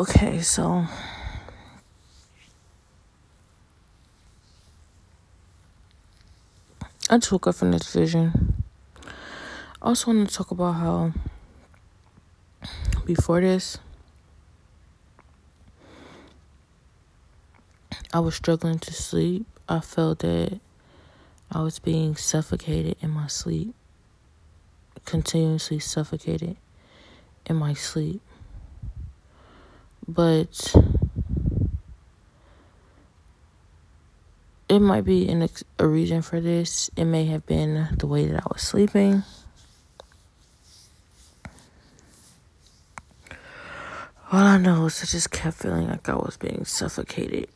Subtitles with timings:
[0.00, 0.86] Okay, so
[7.10, 8.62] I just woke up from this vision.
[9.82, 11.12] I also want to talk about how
[13.06, 13.78] before this,
[18.14, 19.46] I was struggling to sleep.
[19.68, 20.60] I felt that
[21.50, 23.74] I was being suffocated in my sleep,
[25.04, 26.56] continuously suffocated
[27.46, 28.22] in my sleep.
[30.08, 30.74] But
[34.68, 36.90] it might be an, a reason for this.
[36.96, 39.22] It may have been the way that I was sleeping.
[44.30, 47.48] All I know is I just kept feeling like I was being suffocated.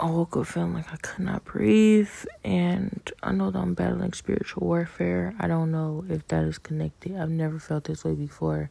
[0.00, 2.10] I woke up feeling like I could not breathe,
[2.42, 5.34] and I know that I'm battling spiritual warfare.
[5.38, 7.14] I don't know if that is connected.
[7.16, 8.70] I've never felt this way before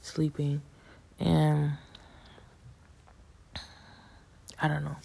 [0.00, 0.62] sleeping,
[1.22, 1.72] and
[4.60, 4.96] I don't know.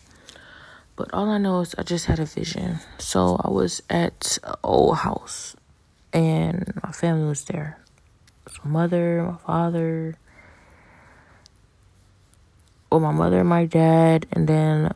[0.95, 2.79] But all I know is I just had a vision.
[2.97, 5.55] So I was at an old house
[6.11, 7.79] and my family was there.
[8.63, 10.17] my mother, my father,
[12.91, 14.93] well, my mother and my dad, and then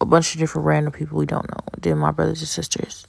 [0.00, 1.62] a bunch of different random people we don't know.
[1.78, 3.06] Then my brothers and sisters.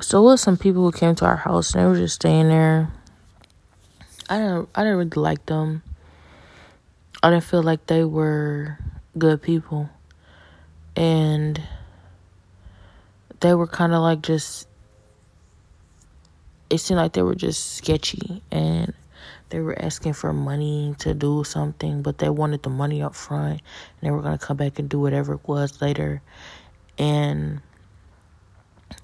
[0.00, 2.48] So it was some people who came to our house and they were just staying
[2.48, 2.90] there.
[4.28, 5.82] I didn't I didn't really like them.
[7.22, 8.78] I didn't feel like they were
[9.16, 9.88] good people.
[10.96, 11.60] And
[13.40, 14.68] they were kind of like just,
[16.70, 18.94] it seemed like they were just sketchy and
[19.50, 23.60] they were asking for money to do something, but they wanted the money up front
[23.60, 26.22] and they were going to come back and do whatever it was later.
[26.98, 27.60] And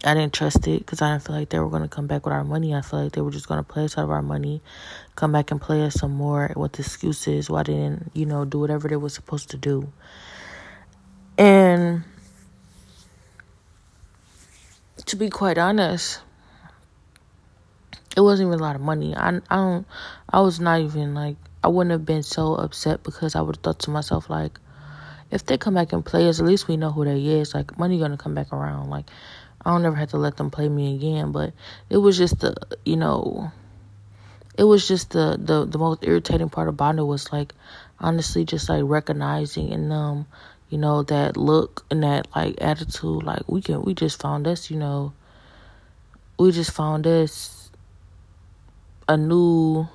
[0.05, 2.25] I didn't trust it because I didn't feel like they were going to come back
[2.25, 2.75] with our money.
[2.75, 4.63] I felt like they were just going to play us out of our money,
[5.15, 8.59] come back and play us some more with excuses why they didn't, you know, do
[8.59, 9.93] whatever they were supposed to do.
[11.37, 12.05] And
[15.07, 16.21] to be quite honest,
[18.17, 19.15] it wasn't even a lot of money.
[19.15, 19.87] I, I don't,
[20.29, 23.63] I was not even like, I wouldn't have been so upset because I would have
[23.63, 24.59] thought to myself, like,
[25.31, 27.55] if they come back and play us, at least we know who they is.
[27.55, 28.91] Like, money gonna come back around.
[28.91, 29.11] Like,
[29.65, 31.33] I don't ever have to let them play me again.
[31.33, 31.53] But
[31.89, 32.55] it was just the,
[32.85, 33.53] you know,
[34.57, 37.55] it was just the the the most irritating part about it was like,
[37.99, 40.27] honestly, just like recognizing in them,
[40.69, 43.23] you know, that look and that like attitude.
[43.23, 45.13] Like, we can, we just found us, you know,
[46.39, 47.71] we just found us
[49.09, 49.89] a new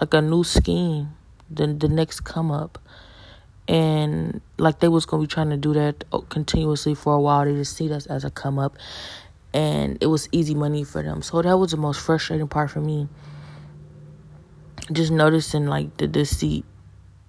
[0.00, 1.14] like a new scheme
[1.48, 2.78] the the next come up
[3.68, 7.44] and like they was gonna be trying to do that uh, continuously for a while
[7.44, 8.76] they just see us as a come up
[9.54, 12.80] and it was easy money for them so that was the most frustrating part for
[12.80, 13.08] me
[14.90, 16.64] just noticing like the deceit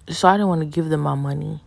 [0.08, 1.60] so i didn't want to give them my money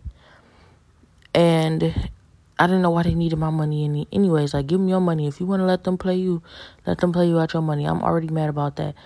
[1.34, 2.10] and
[2.58, 4.52] I didn't know why they needed my money any anyways.
[4.52, 5.28] Like give them your money.
[5.28, 6.42] If you wanna let them play you,
[6.86, 7.84] let them play you out your money.
[7.84, 8.96] I'm already mad about that.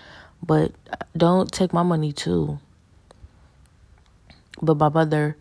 [0.42, 2.58] But uh, don't take my money too.
[4.62, 5.36] But my mother,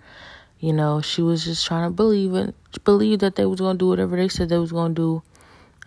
[0.60, 3.88] you know, she was just trying to believe it believe that they was gonna do
[3.88, 5.22] whatever they said they was gonna do.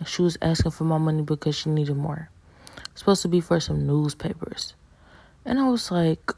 [0.05, 2.29] She was asking for my money because she needed more.
[2.95, 4.73] supposed to be for some newspapers.
[5.45, 6.31] And I was like,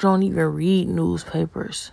[0.00, 1.92] don't even read newspapers.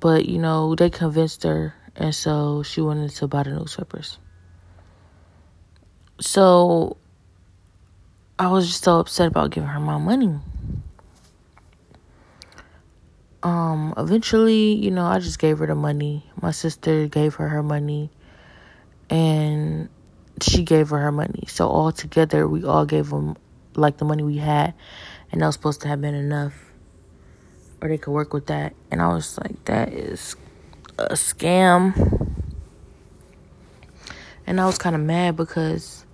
[0.00, 4.18] But, you know, they convinced her, and so she wanted to buy the newspapers.
[6.20, 6.96] So
[8.38, 10.38] I was just so upset about giving her my money.
[13.42, 16.24] Um, eventually, you know, I just gave her the money.
[16.40, 18.10] My sister gave her her money,
[19.08, 19.88] and
[20.40, 21.44] she gave her her money.
[21.48, 23.36] So all together, we all gave them
[23.74, 24.74] like the money we had,
[25.32, 26.70] and that was supposed to have been enough
[27.80, 28.74] or they could work with that.
[28.90, 30.36] And I was like, that is
[30.98, 32.28] a scam.
[34.46, 36.04] And I was kind of mad because,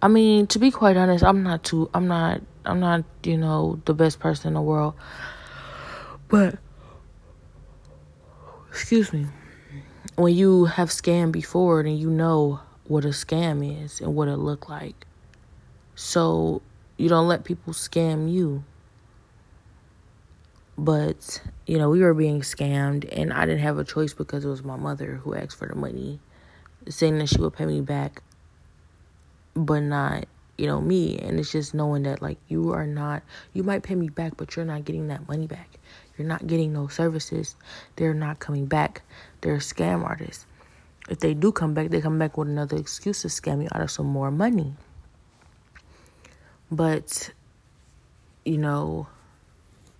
[0.00, 3.80] I mean, to be quite honest, I'm not too, I'm not, I'm not, you know,
[3.84, 4.94] the best person in the world.
[6.28, 6.58] But,
[8.70, 9.26] excuse me,
[10.16, 14.36] when you have scammed before and you know what a scam is and what it
[14.36, 15.06] looked like.
[15.94, 16.62] So
[16.96, 18.64] you don't let people scam you.
[20.76, 24.48] But, you know, we were being scammed, and I didn't have a choice because it
[24.48, 26.18] was my mother who asked for the money,
[26.88, 28.22] saying that she would pay me back,
[29.54, 30.26] but not,
[30.58, 31.16] you know, me.
[31.18, 33.22] And it's just knowing that, like, you are not,
[33.52, 35.78] you might pay me back, but you're not getting that money back.
[36.16, 37.56] You're not getting no services.
[37.96, 39.02] They're not coming back.
[39.40, 40.46] They're scam artists.
[41.08, 43.82] If they do come back, they come back with another excuse to scam you out
[43.82, 44.74] of some more money.
[46.70, 47.30] But
[48.44, 49.06] you know,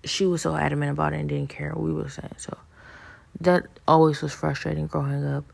[0.04, 2.34] she was so adamant about it and didn't care what we were saying.
[2.36, 2.56] So
[3.40, 5.44] that always was frustrating growing up.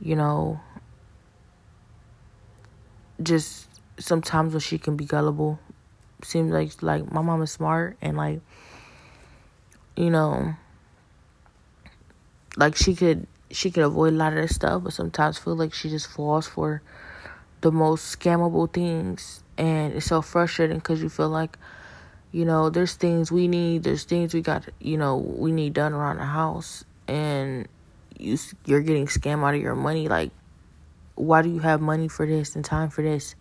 [0.00, 0.60] You know,
[3.22, 3.68] just
[3.98, 5.58] sometimes when she can be gullible,
[6.22, 8.40] seems like like my mom is smart and like
[9.96, 10.54] you know
[12.56, 15.72] like she could she could avoid a lot of this stuff, but sometimes feel like
[15.72, 16.82] she just falls for
[17.60, 21.56] the most scammable things, and it's so frustrating because you feel like
[22.32, 25.94] you know, there's things we need, there's things we got, you know, we need done
[25.94, 27.66] around the house, and
[28.18, 30.08] you you're getting scammed out of your money.
[30.08, 30.32] Like,
[31.14, 33.36] why do you have money for this and time for this,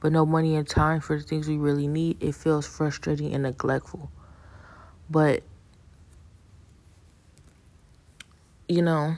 [0.00, 2.22] but no money and time for the things we really need?
[2.22, 4.10] It feels frustrating and neglectful.
[5.10, 5.42] But
[8.72, 9.16] you know,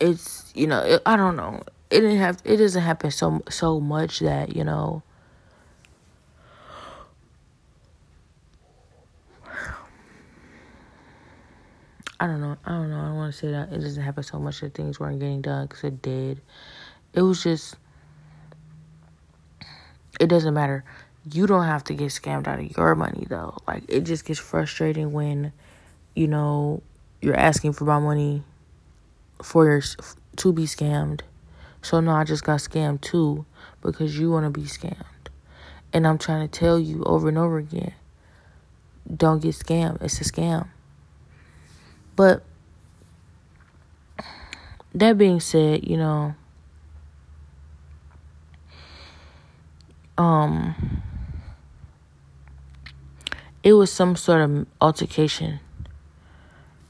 [0.00, 1.62] it's you know, it, I don't know
[1.92, 5.02] it didn't have it doesn't happen so so much that you know
[12.18, 12.56] I don't know.
[12.64, 13.00] I don't know.
[13.00, 15.42] I don't want to say that it doesn't happen so much that things weren't getting
[15.42, 16.40] done because it did.
[17.14, 17.74] It was just.
[20.20, 20.84] It doesn't matter.
[21.30, 23.56] You don't have to get scammed out of your money though.
[23.66, 25.52] Like it just gets frustrating when,
[26.14, 26.82] you know,
[27.20, 28.42] you're asking for my money,
[29.42, 29.82] for your
[30.36, 31.20] to be scammed,
[31.82, 33.44] so now I just got scammed too
[33.82, 35.04] because you want to be scammed.
[35.92, 37.92] And I'm trying to tell you over and over again
[39.14, 40.00] don't get scammed.
[40.02, 40.68] It's a scam.
[42.16, 42.42] But
[44.94, 46.34] that being said, you know,
[50.18, 51.02] um,
[53.62, 55.60] it was some sort of altercation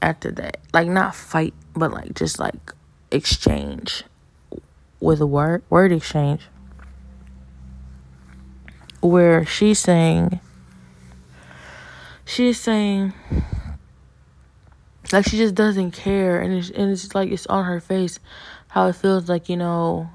[0.01, 0.57] after that.
[0.73, 2.73] Like, not fight, but like just like
[3.11, 4.03] exchange
[4.99, 6.41] with a word word exchange
[9.01, 10.39] where she's saying
[12.25, 13.13] she's saying
[15.11, 18.17] like she just doesn't care and it's, and it's like it's on her face
[18.69, 20.09] how it feels like you know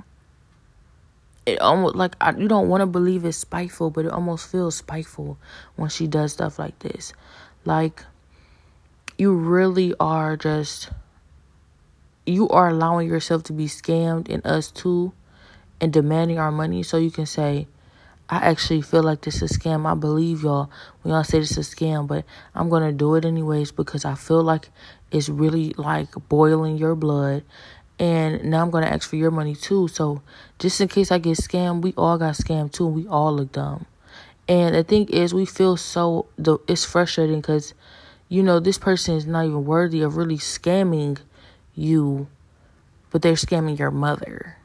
[1.48, 4.76] it almost like I, you don't want to believe it's spiteful but it almost feels
[4.76, 5.38] spiteful
[5.76, 7.12] when she does stuff like this
[7.64, 8.04] like
[9.16, 10.90] you really are just
[12.26, 15.12] you are allowing yourself to be scammed and us too
[15.80, 17.66] and demanding our money so you can say
[18.30, 19.90] I actually feel like this is a scam.
[19.90, 20.70] I believe y'all
[21.00, 24.16] when y'all say this is a scam, but I'm gonna do it anyways because I
[24.16, 24.68] feel like
[25.10, 27.42] it's really like boiling your blood.
[27.98, 29.88] And now I'm gonna ask for your money too.
[29.88, 30.22] So
[30.58, 33.52] just in case I get scammed, we all got scammed too, and we all look
[33.52, 33.86] dumb.
[34.48, 37.74] And the thing is, we feel so the it's frustrating because,
[38.28, 41.18] you know, this person is not even worthy of really scamming
[41.74, 42.28] you,
[43.10, 44.56] but they're scamming your mother.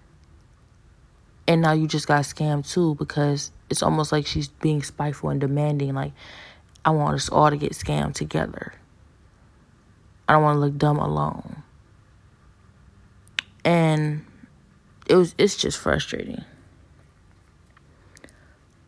[1.48, 5.42] And now you just got scammed too because it's almost like she's being spiteful and
[5.42, 6.14] demanding, like,
[6.86, 8.74] I want us all to get scammed together.
[10.28, 11.63] I don't want to look dumb alone.
[13.66, 14.26] And
[15.08, 16.44] it was it's just frustrating.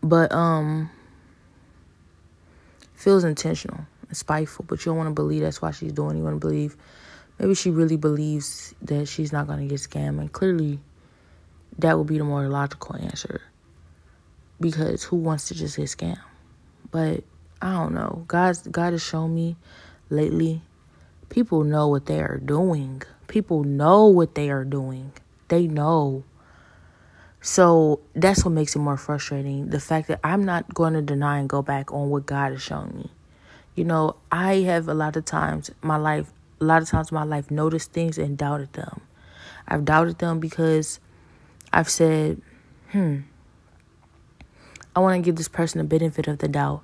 [0.01, 0.89] But um
[2.93, 6.17] feels intentional and spiteful, but you don't want to believe that's why she's doing.
[6.17, 6.75] You want to believe
[7.39, 10.19] maybe she really believes that she's not going to get scammed.
[10.19, 10.79] And clearly,
[11.79, 13.41] that would be the more logical answer.
[14.59, 16.21] Because who wants to just get scammed?
[16.91, 17.23] But
[17.61, 18.23] I don't know.
[18.27, 19.57] God's, God has shown me
[20.09, 20.61] lately
[21.29, 23.01] people know what they are doing.
[23.27, 25.11] People know what they are doing.
[25.47, 26.23] They know.
[27.41, 29.69] So that's what makes it more frustrating.
[29.69, 32.61] The fact that I'm not going to deny and go back on what God has
[32.61, 33.11] shown me.
[33.75, 37.23] You know, I have a lot of times my life a lot of times my
[37.23, 39.01] life noticed things and doubted them.
[39.67, 40.99] I've doubted them because
[41.73, 42.41] I've said,
[42.91, 43.19] hmm,
[44.95, 46.81] I want to give this person the benefit of the doubt.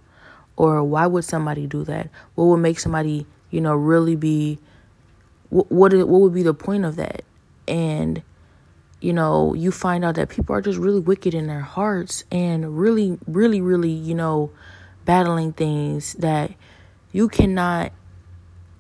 [0.58, 2.10] Or why would somebody do that?
[2.36, 4.60] What would make somebody, you know, really be,
[5.52, 7.24] what, what, what would be the point of that?
[7.68, 8.24] And,
[9.00, 12.78] you know, you find out that people are just really wicked in their hearts and
[12.78, 14.52] really, really, really, you know,
[15.06, 16.52] battling things that
[17.12, 17.92] you cannot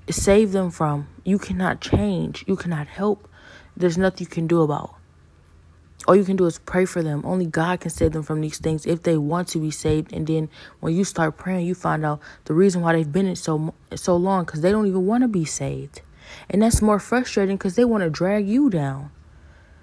[0.10, 1.08] save them from.
[1.24, 2.44] You cannot change.
[2.48, 3.28] You cannot help.
[3.75, 4.96] There's nothing you can do about.
[6.08, 7.22] All you can do is pray for them.
[7.25, 10.12] Only God can save them from these things if they want to be saved.
[10.13, 10.50] And then
[10.80, 14.16] when you start praying, you find out the reason why they've been in so so
[14.16, 16.01] long because they don't even want to be saved.
[16.51, 19.10] And that's more frustrating because they want to drag you down.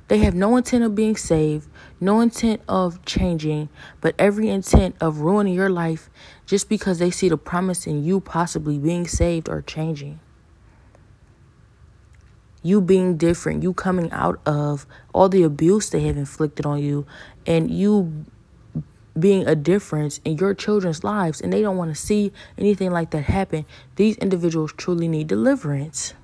[0.09, 1.69] They have no intent of being saved,
[2.01, 3.71] no intent of changing,
[4.01, 6.09] but every intent of ruining your life
[6.47, 10.21] just because they see the promise in you possibly being saved or changing.
[12.63, 17.07] you being different, you coming out of all the abuse they have inflicted on you,
[17.47, 18.25] and you
[19.19, 23.11] being a difference in your children's lives, and they don't want to see anything like
[23.11, 23.65] that happen.
[23.97, 26.15] These individuals truly need deliverance,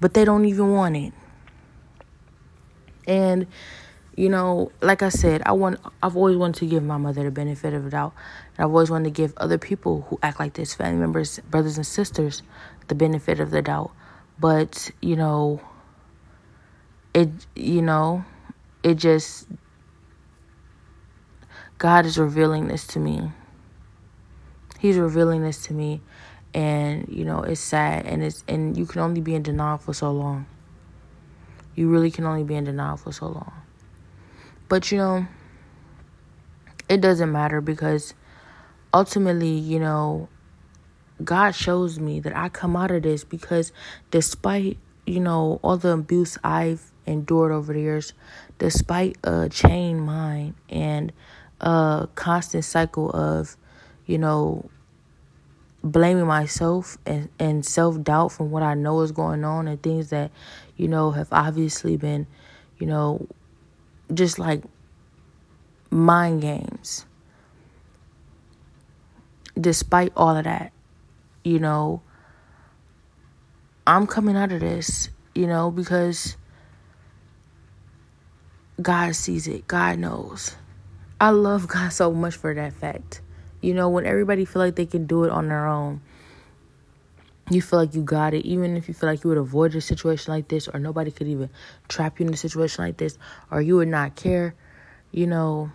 [0.00, 1.12] but they don't even want it.
[3.06, 3.46] And
[4.16, 7.30] you know, like I said, I want I've always wanted to give my mother the
[7.30, 8.12] benefit of the doubt.
[8.56, 11.76] And I've always wanted to give other people who act like this, family members, brothers
[11.76, 12.42] and sisters,
[12.88, 13.92] the benefit of the doubt.
[14.38, 15.60] But, you know,
[17.14, 18.24] it you know,
[18.82, 19.48] it just
[21.78, 23.30] God is revealing this to me.
[24.78, 26.00] He's revealing this to me
[26.54, 29.92] and you know, it's sad and it's and you can only be in denial for
[29.92, 30.46] so long.
[31.74, 33.52] You really can only be in denial for so long.
[34.68, 35.26] But you know,
[36.88, 38.14] it doesn't matter because
[38.92, 40.28] ultimately, you know,
[41.22, 43.72] God shows me that I come out of this because
[44.10, 48.12] despite, you know, all the abuse I've endured over the years,
[48.58, 51.12] despite a chained mind and
[51.60, 53.56] a constant cycle of,
[54.06, 54.70] you know,
[55.82, 60.10] blaming myself and, and self doubt from what I know is going on and things
[60.10, 60.30] that,
[60.76, 62.26] you know, have obviously been,
[62.78, 63.26] you know,
[64.12, 64.62] just like
[65.90, 67.06] mind games.
[69.60, 70.72] Despite all of that,
[71.44, 72.02] you know,
[73.86, 76.36] I'm coming out of this, you know, because
[78.80, 79.66] God sees it.
[79.66, 80.56] God knows.
[81.20, 83.20] I love God so much for that fact.
[83.60, 86.00] You know, when everybody feel like they can do it on their own,
[87.50, 89.80] you feel like you got it, even if you feel like you would avoid a
[89.80, 91.50] situation like this, or nobody could even
[91.88, 93.18] trap you in a situation like this,
[93.50, 94.54] or you would not care,
[95.10, 95.70] you know,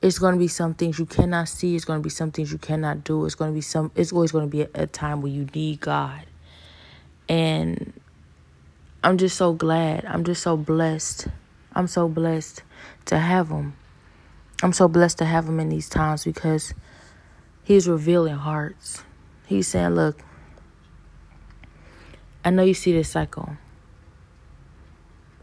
[0.00, 1.74] it's going to be some things you cannot see.
[1.74, 3.24] It's going to be some things you cannot do.
[3.24, 5.46] It's going to be some, it's always going to be a, a time where you
[5.54, 6.26] need God.
[7.28, 7.92] And
[9.02, 10.04] I'm just so glad.
[10.04, 11.28] I'm just so blessed.
[11.72, 12.62] I'm so blessed
[13.06, 13.74] to have Him.
[14.62, 16.74] I'm so blessed to have Him in these times because
[17.62, 19.02] He's revealing hearts.
[19.46, 20.20] He's saying, Look,
[22.44, 23.56] I know you see this cycle.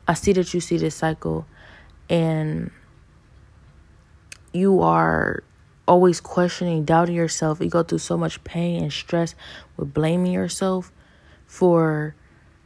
[0.08, 1.46] I see that you see this cycle
[2.10, 2.72] and
[4.54, 5.44] you are
[5.88, 7.60] always questioning, doubting yourself.
[7.60, 9.36] You go through so much pain and stress
[9.78, 10.92] with blaming yourself
[11.46, 12.16] for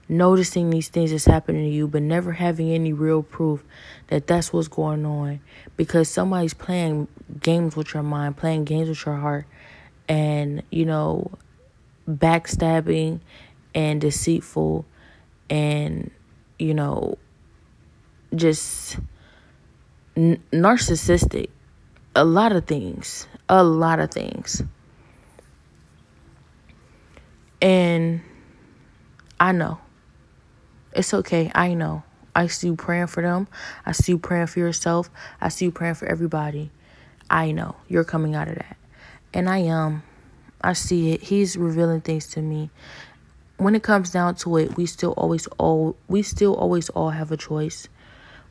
[0.08, 3.64] noticing these things that's happening to you, but never having any real proof
[4.08, 5.40] that that's what's going on.
[5.78, 7.08] Because somebody's playing
[7.40, 9.46] games with your mind, playing games with your heart,
[10.08, 11.32] and you know,
[12.08, 13.20] backstabbing
[13.74, 14.86] and deceitful
[15.50, 16.12] and
[16.58, 17.18] you know
[18.36, 18.98] just
[20.16, 21.50] n- narcissistic.
[22.18, 23.28] A lot of things.
[23.50, 24.64] A lot of things.
[27.62, 28.22] And
[29.40, 29.80] i know
[30.96, 32.04] it's okay i know
[32.36, 33.48] i see you praying for them
[33.86, 35.10] i see you praying for yourself
[35.42, 36.72] i see you praying for everybody
[37.30, 38.78] i know you're coming out of that
[39.34, 40.04] and i am
[40.66, 41.22] I see it.
[41.22, 42.72] He's revealing things to me.
[43.58, 47.32] When it comes down to it, we still always all we still always all have
[47.32, 47.88] a choice.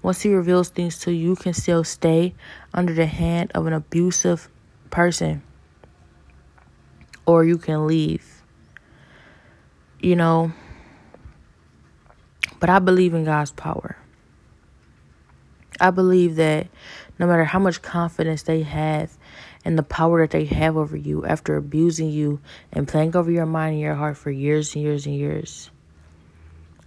[0.01, 2.35] Once he reveals things to you, you can still stay
[2.73, 4.49] under the hand of an abusive
[4.91, 5.43] person.
[7.27, 8.43] Or you can leave.
[9.99, 10.53] You know,
[12.61, 13.97] but I believe in God's power.
[15.81, 16.69] I believe that
[17.19, 19.17] no matter how much confidence they have
[19.65, 22.41] and the power that they have over you after abusing you
[22.73, 25.71] and playing over your mind and your heart for years and years and years.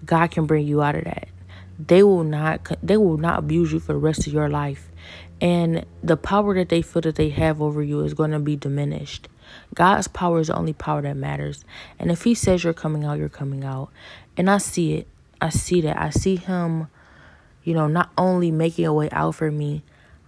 [0.05, 1.27] God can bring you out of that.
[1.79, 4.89] They will not they will not abuse you for the rest of your life.
[5.39, 8.55] And the power that they feel that they have over you is going to be
[8.55, 9.27] diminished.
[9.73, 11.63] God's power is the only power that matters.
[11.99, 13.89] And if he says you're coming out, you're coming out.
[14.35, 15.07] And I see it.
[15.41, 16.01] I see that.
[16.01, 16.87] I see him,
[17.63, 19.83] you know, not only making a way out for me,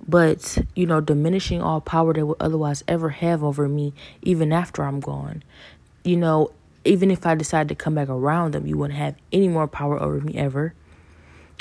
[0.08, 4.84] but you know diminishing all power they would otherwise ever have over me even after
[4.84, 5.44] i'm gone.
[6.04, 6.51] You know
[6.86, 10.01] even if i decide to come back around them you wouldn't have any more power
[10.01, 10.74] over me ever.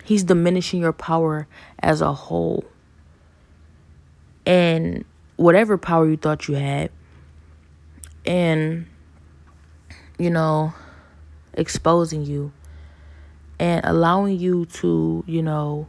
[0.04, 1.46] He's diminishing your power
[1.80, 2.64] as a whole.
[4.46, 5.04] And
[5.36, 6.90] whatever power you thought you had
[8.24, 8.86] and
[10.18, 10.72] you know
[11.54, 12.52] exposing you
[13.58, 15.88] and allowing you to you know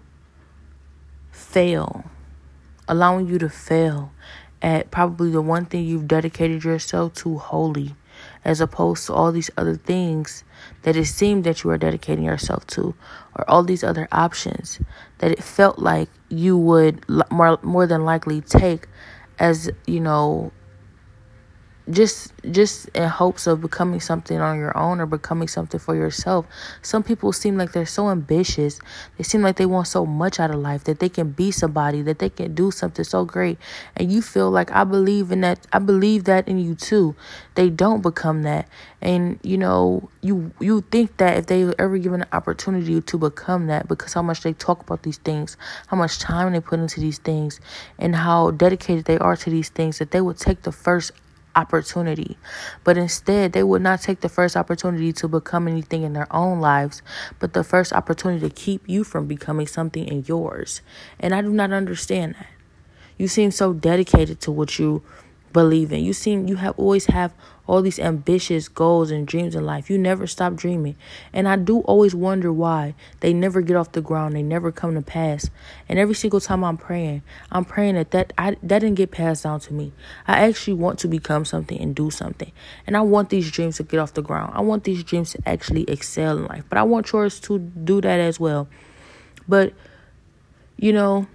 [1.32, 2.06] fail.
[2.88, 4.12] Allowing you to fail
[4.62, 7.96] at probably the one thing you've dedicated yourself to wholly,
[8.44, 10.44] as opposed to all these other things
[10.82, 12.96] that it seemed that you were dedicating yourself to,
[13.36, 14.80] or all these other options
[15.20, 18.88] that it felt like you would more more than likely take
[19.38, 20.52] as you know
[21.92, 26.46] just just in hopes of becoming something on your own or becoming something for yourself.
[26.82, 28.80] Some people seem like they're so ambitious.
[29.18, 32.02] They seem like they want so much out of life that they can be somebody,
[32.04, 33.58] that they can do something so great.
[33.96, 35.66] And you feel like I believe in that.
[35.74, 37.16] I believe that in you too.
[37.56, 38.68] They don't become that.
[39.02, 43.68] And you know, you you think that if they ever given an opportunity to become
[43.68, 47.00] that because how much they talk about these things, how much time they put into
[47.00, 47.60] these things
[47.98, 51.12] and how dedicated they are to these things that they would take the first
[51.56, 52.38] opportunity.
[52.84, 56.60] But instead, they would not take the first opportunity to become anything in their own
[56.60, 57.02] lives,
[57.40, 60.82] but the first opportunity to keep you from becoming something in yours.
[61.20, 62.48] And I do not understand that.
[63.18, 65.04] You seem so dedicated to what you
[65.52, 66.04] believe in.
[66.04, 67.34] You seem you have always have
[67.70, 69.92] all these ambitious goals and dreams in life.
[69.92, 70.96] You never stop dreaming.
[71.32, 74.36] And I do always wonder why they never get off the ground.
[74.36, 75.52] They never come to pass.
[75.88, 77.22] And every single time I'm praying,
[77.52, 79.94] I'm praying that that, I, that didn't get passed down to me.
[80.28, 82.52] I actually want to become something and do something.
[82.88, 84.54] And I want these dreams to get off the ground.
[84.56, 86.64] I want these dreams to actually excel in life.
[86.70, 88.68] But I want yours to do that as well.
[89.48, 89.74] But,
[90.76, 91.28] you know,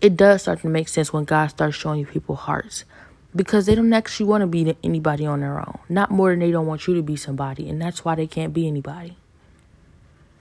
[0.00, 2.86] it does start to make sense when God starts showing you people hearts
[3.34, 5.78] because they don't actually want to be anybody on their own.
[5.88, 7.68] Not more than they don't want you to be somebody.
[7.68, 9.16] And that's why they can't be anybody.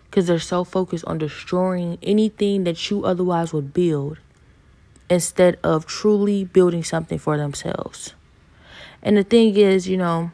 [0.10, 4.20] Because they're so focused on destroying anything that you otherwise would build
[5.10, 8.14] instead of truly building something for themselves.
[9.02, 10.32] And the thing is, you know,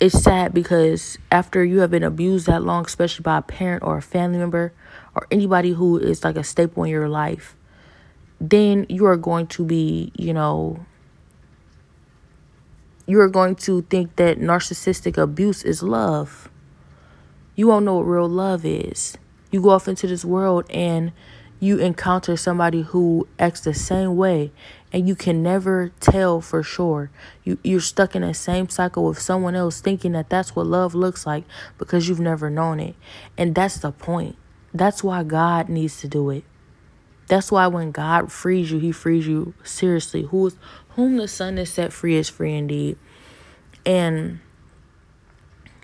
[0.00, 3.98] it's sad because after you have been abused that long, especially by a parent or
[3.98, 4.72] a family member
[5.14, 7.56] or anybody who is like a staple in your life,
[8.50, 10.84] then you are going to be, you know,
[13.06, 16.50] you are going to think that narcissistic abuse is love.
[17.54, 19.16] You won't know what real love is.
[19.50, 21.12] You go off into this world and
[21.60, 24.52] you encounter somebody who acts the same way
[24.92, 27.10] and you can never tell for sure.
[27.42, 30.94] You you're stuck in the same cycle with someone else thinking that that's what love
[30.94, 31.44] looks like
[31.78, 32.96] because you've never known it.
[33.38, 34.36] And that's the point.
[34.72, 36.44] That's why God needs to do it.
[37.26, 40.22] That's why when God frees you, he frees you seriously.
[40.22, 40.56] Who is
[40.90, 42.96] whom the Son is set free is free indeed.
[43.84, 44.40] And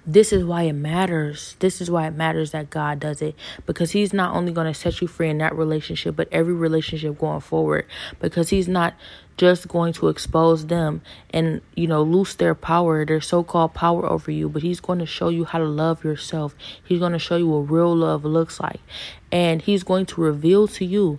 [0.06, 1.56] this is why it matters.
[1.58, 3.34] This is why it matters that God does it
[3.66, 7.18] because He's not only going to set you free in that relationship, but every relationship
[7.18, 7.86] going forward.
[8.18, 8.94] Because He's not
[9.36, 14.06] just going to expose them and, you know, lose their power, their so called power
[14.06, 16.54] over you, but He's going to show you how to love yourself.
[16.82, 18.80] He's going to show you what real love looks like.
[19.30, 21.18] And He's going to reveal to you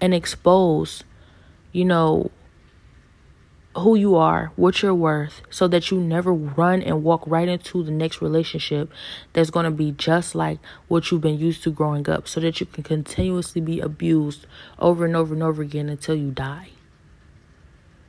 [0.00, 1.04] and expose,
[1.72, 2.30] you know,
[3.76, 7.82] who you are, what you're worth, so that you never run and walk right into
[7.82, 8.90] the next relationship
[9.32, 10.58] that's going to be just like
[10.88, 14.46] what you've been used to growing up, so that you can continuously be abused
[14.78, 16.70] over and over and over again until you die.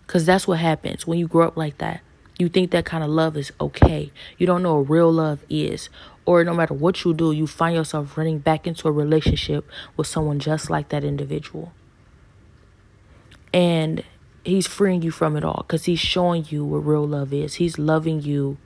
[0.06, 2.02] Because that's what happens when you grow up like that.
[2.39, 4.12] You think that kind of love is okay.
[4.38, 5.89] You don't know what real love is.
[6.25, 10.08] Or no matter what you do, you find yourself running back into a relationship with
[10.08, 11.73] someone just like that individual
[13.54, 14.04] and
[14.44, 17.56] he's freeing you from it all because he's showing you what real love is.
[17.56, 18.58] He's loving you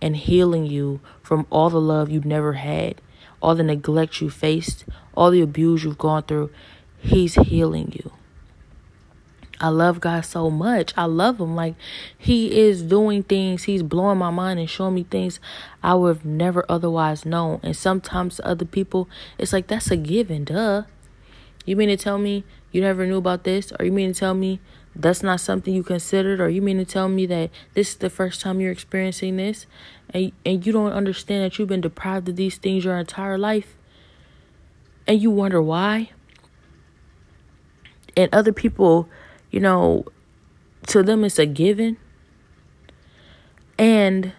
[0.00, 3.00] and healing you from all the love you've never had,
[3.40, 6.50] all the neglect you faced, all the abuse you've gone through.
[6.98, 8.12] He's healing you.
[9.60, 10.92] I love God so much.
[10.96, 11.54] I love him.
[11.54, 11.76] Like
[12.18, 13.64] he is doing things.
[13.64, 15.38] He's blowing my mind and showing me things
[15.84, 17.60] I would have never otherwise known.
[17.62, 20.82] And sometimes other people, it's like that's a given, duh.
[21.64, 23.72] You mean to tell me you never knew about this?
[23.78, 24.60] Or you mean to tell me
[24.96, 26.40] that's not something you considered?
[26.40, 29.66] Or you mean to tell me that this is the first time you're experiencing this?
[30.10, 33.76] And, and you don't understand that you've been deprived of these things your entire life?
[35.06, 36.10] And you wonder why?
[38.16, 39.08] And other people,
[39.50, 40.04] you know,
[40.88, 41.98] to them it's a given.
[43.78, 44.32] And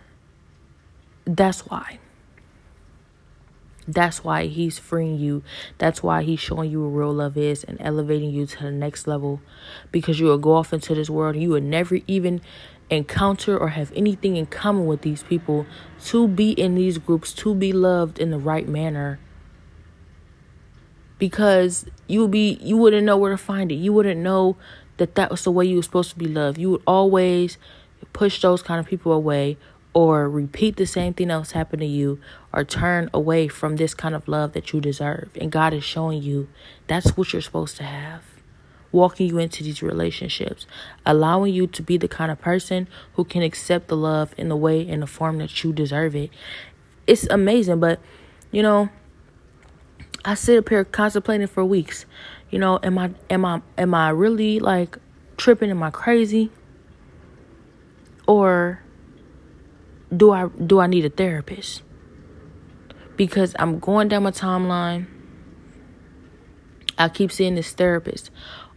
[1.25, 1.99] that's why.
[3.87, 5.43] That's why he's freeing you.
[5.77, 9.07] That's why he's showing you what real love is and elevating you to the next
[9.07, 9.41] level.
[9.91, 12.41] Because you will go off into this world and you would never even
[12.89, 15.65] encounter or have anything in common with these people
[16.05, 19.19] to be in these groups, to be loved in the right manner.
[21.19, 23.75] Because you would be you wouldn't know where to find it.
[23.75, 24.57] You wouldn't know
[24.97, 26.57] that that was the way you were supposed to be loved.
[26.57, 27.57] You would always
[28.11, 29.57] push those kind of people away
[29.93, 32.19] or repeat the same thing was happened to you
[32.51, 35.29] or turn away from this kind of love that you deserve.
[35.39, 36.47] And God is showing you
[36.87, 38.23] that's what you're supposed to have.
[38.91, 40.67] Walking you into these relationships,
[41.05, 44.55] allowing you to be the kind of person who can accept the love in the
[44.55, 46.29] way in the form that you deserve it.
[47.07, 47.99] It's amazing, but
[48.51, 48.89] you know,
[50.23, 52.05] I sit up here contemplating for weeks.
[52.51, 54.97] You know, am I am I am I really like
[55.37, 55.71] tripping?
[55.71, 56.51] Am I crazy?
[58.27, 58.82] or
[60.15, 61.81] do I do I need a therapist?
[63.15, 65.07] Because I'm going down my timeline.
[66.97, 68.29] I keep seeing this therapist.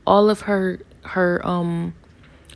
[0.06, 1.94] All of her her um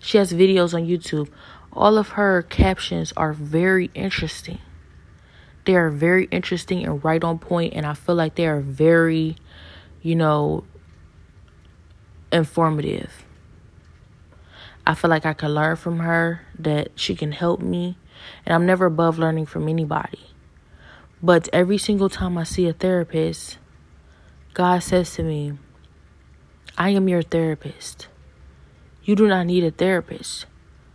[0.00, 1.28] she has videos on YouTube.
[1.72, 4.58] All of her captions are very interesting.
[5.66, 9.36] They are very interesting and right on point and I feel like they are very,
[10.02, 10.64] you know,
[12.32, 13.24] informative.
[14.86, 17.96] I feel like I can learn from her, that she can help me,
[18.44, 20.20] and I'm never above learning from anybody.
[21.22, 23.58] But every single time I see a therapist,
[24.54, 25.52] God says to me,
[26.78, 28.08] I am your therapist.
[29.04, 30.46] You do not need a therapist.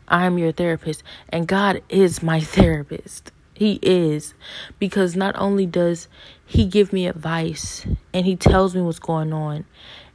[0.08, 1.04] I am your therapist.
[1.30, 3.32] And God is my therapist.
[3.54, 4.34] He is.
[4.80, 6.08] Because not only does
[6.46, 9.66] He give me advice and He tells me what's going on,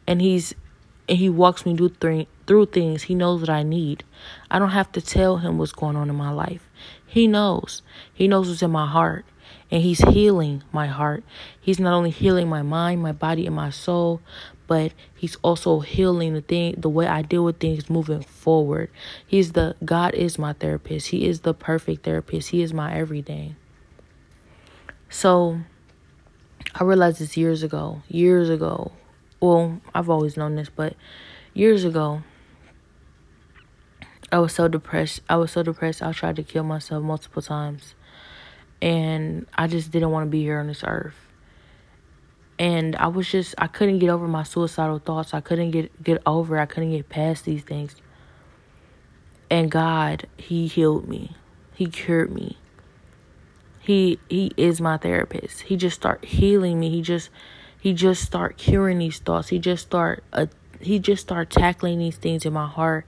[0.07, 0.55] and He's
[1.09, 3.05] and He walks me through th- through things.
[3.05, 4.05] He knows what I need.
[4.51, 6.68] I don't have to tell Him what's going on in my life.
[7.11, 7.83] He knows.
[8.14, 9.25] He knows what's in my heart.
[9.68, 11.25] And He's healing my heart.
[11.61, 14.20] He's not only healing my mind, my body, and my soul,
[14.68, 18.90] but He's also healing the thing, the way I deal with things moving forward.
[19.27, 21.09] He's the God is my therapist.
[21.09, 22.51] He is the perfect therapist.
[22.51, 23.57] He is my everything.
[25.09, 25.59] So
[26.77, 28.03] I realized this years ago.
[28.07, 28.92] Years ago.
[29.40, 30.94] Well, I've always known this, but
[31.55, 32.23] years ago,
[34.32, 35.20] I was so depressed.
[35.28, 36.02] I was so depressed.
[36.02, 37.94] I tried to kill myself multiple times.
[38.80, 41.16] And I just didn't want to be here on this earth.
[42.58, 45.34] And I was just I couldn't get over my suicidal thoughts.
[45.34, 46.58] I couldn't get get over.
[46.58, 47.96] I couldn't get past these things.
[49.50, 51.34] And God, he healed me.
[51.74, 52.58] He cured me.
[53.80, 55.62] He he is my therapist.
[55.62, 56.90] He just start healing me.
[56.90, 57.30] He just
[57.80, 59.48] he just start curing these thoughts.
[59.48, 60.46] He just start uh,
[60.80, 63.06] he just start tackling these things in my heart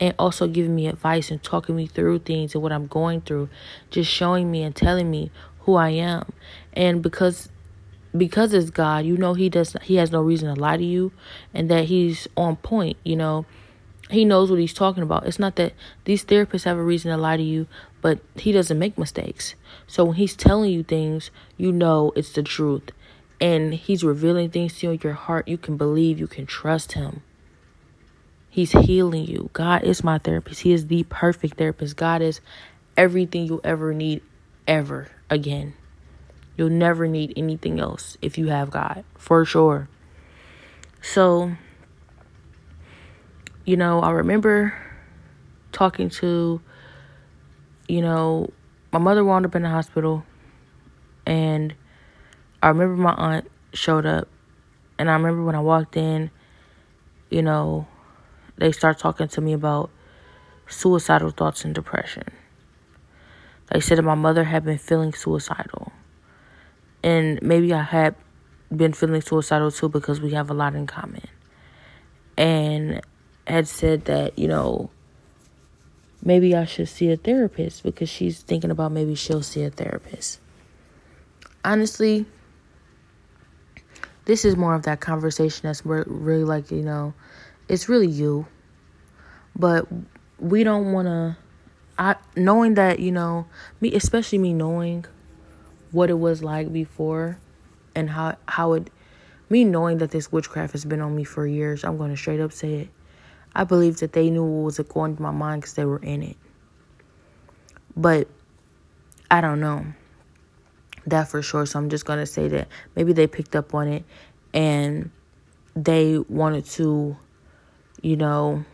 [0.00, 3.50] and also giving me advice and talking me through things and what I'm going through,
[3.90, 6.32] just showing me and telling me who I am.
[6.72, 7.50] And because
[8.16, 11.12] because it's God, you know he does he has no reason to lie to you
[11.54, 13.44] and that he's on point, you know.
[14.10, 15.24] He knows what he's talking about.
[15.24, 15.72] It's not that
[16.04, 17.68] these therapists have a reason to lie to you,
[18.00, 19.54] but he doesn't make mistakes.
[19.86, 22.90] So when he's telling you things, you know it's the truth.
[23.40, 25.46] And he's revealing things to you in your heart.
[25.46, 27.22] You can believe, you can trust him.
[28.52, 29.48] He's healing you.
[29.52, 30.62] God is my therapist.
[30.62, 31.96] He is the perfect therapist.
[31.96, 32.40] God is
[32.96, 34.22] everything you'll ever need
[34.66, 35.74] ever again.
[36.56, 39.88] You'll never need anything else if you have God, for sure.
[41.00, 41.52] So,
[43.64, 44.74] you know, I remember
[45.72, 46.60] talking to,
[47.88, 48.50] you know,
[48.92, 50.24] my mother wound up in the hospital,
[51.24, 51.72] and
[52.62, 54.28] I remember my aunt showed up,
[54.98, 56.30] and I remember when I walked in,
[57.30, 57.86] you know,
[58.60, 59.90] they start talking to me about
[60.68, 62.24] suicidal thoughts and depression.
[63.72, 65.92] They said that my mother had been feeling suicidal.
[67.02, 68.14] And maybe I had
[68.74, 71.26] been feeling suicidal too because we have a lot in common.
[72.36, 73.00] And
[73.46, 74.90] had said that, you know,
[76.22, 80.38] maybe I should see a therapist because she's thinking about maybe she'll see a therapist.
[81.64, 82.26] Honestly,
[84.26, 87.14] this is more of that conversation that's really like, you know,
[87.70, 88.46] it's really you.
[89.56, 89.86] But
[90.38, 91.36] we don't want to
[91.98, 93.46] I knowing that, you know,
[93.80, 95.04] me especially me knowing
[95.92, 97.38] what it was like before
[97.94, 98.90] and how how it
[99.48, 102.40] me knowing that this witchcraft has been on me for years, I'm going to straight
[102.40, 102.88] up say it.
[103.54, 106.22] I believe that they knew what was going through my mind cuz they were in
[106.22, 106.36] it.
[107.96, 108.28] But
[109.30, 109.86] I don't know
[111.06, 111.66] that for sure.
[111.66, 114.04] So I'm just going to say that maybe they picked up on it
[114.52, 115.10] and
[115.74, 117.16] they wanted to
[118.02, 118.64] you know,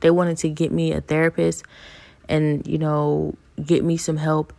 [0.00, 1.64] they wanted to get me a therapist
[2.28, 3.34] and, you know,
[3.64, 4.52] get me some help,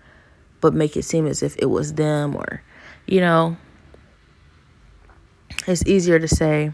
[0.62, 2.64] but make it seem as if it was them or,
[3.06, 3.58] you know,
[5.68, 6.72] it's easier to say,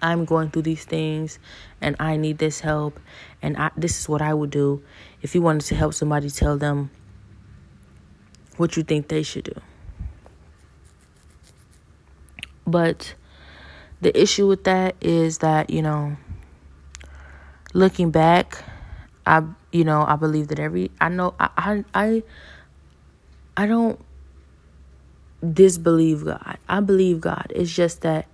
[0.00, 1.38] I'm going through these things
[1.80, 2.98] and I need this help
[3.40, 4.82] and I, this is what I would do.
[5.22, 6.90] If you wanted to help somebody, tell them
[8.56, 9.60] what you think they should do.
[12.66, 13.14] But
[14.02, 16.16] the issue with that is that, you know,
[17.72, 18.64] looking back,
[19.24, 22.22] I you know, I believe that every I know I I I,
[23.56, 23.98] I don't
[25.40, 26.58] disbelieve God.
[26.68, 27.52] I believe God.
[27.54, 28.26] It's just that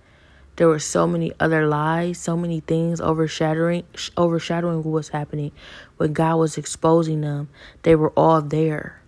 [0.55, 3.85] there were so many other lies, so many things overshadowing
[4.17, 5.51] overshadowing what was happening.
[5.97, 7.47] When God was exposing them,
[7.83, 8.99] they were all there,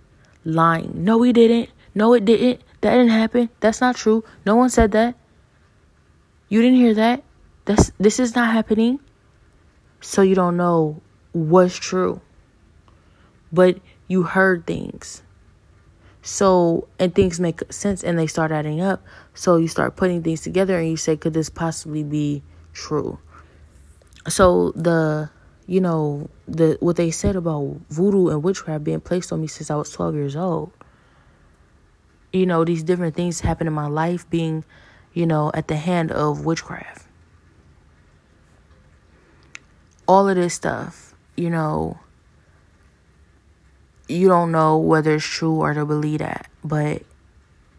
[0.46, 0.92] lying.
[1.04, 1.70] No, he didn't.
[1.96, 2.62] No, it didn't.
[2.82, 3.50] That didn't happen.
[3.60, 4.24] That's not true.
[4.46, 5.16] No one said that.
[6.52, 7.24] You didn't hear that?
[7.64, 9.00] This this is not happening.
[10.02, 11.00] So you don't know
[11.32, 12.20] what's true.
[13.54, 15.24] But you heard things.
[16.22, 19.02] So, and things make sense and they start adding up.
[19.34, 23.18] So you start putting things together and you say, could this possibly be true?
[24.28, 25.30] So the,
[25.68, 29.72] you know, the what they said about voodoo and witchcraft being placed on me since
[29.72, 30.74] I was 12 years old.
[32.34, 34.66] You know, these different things happen in my life being,
[35.14, 37.08] you know, at the hand of witchcraft.
[40.08, 42.00] All of this stuff, you know,
[44.08, 47.04] you don't know whether it's true or to believe that, but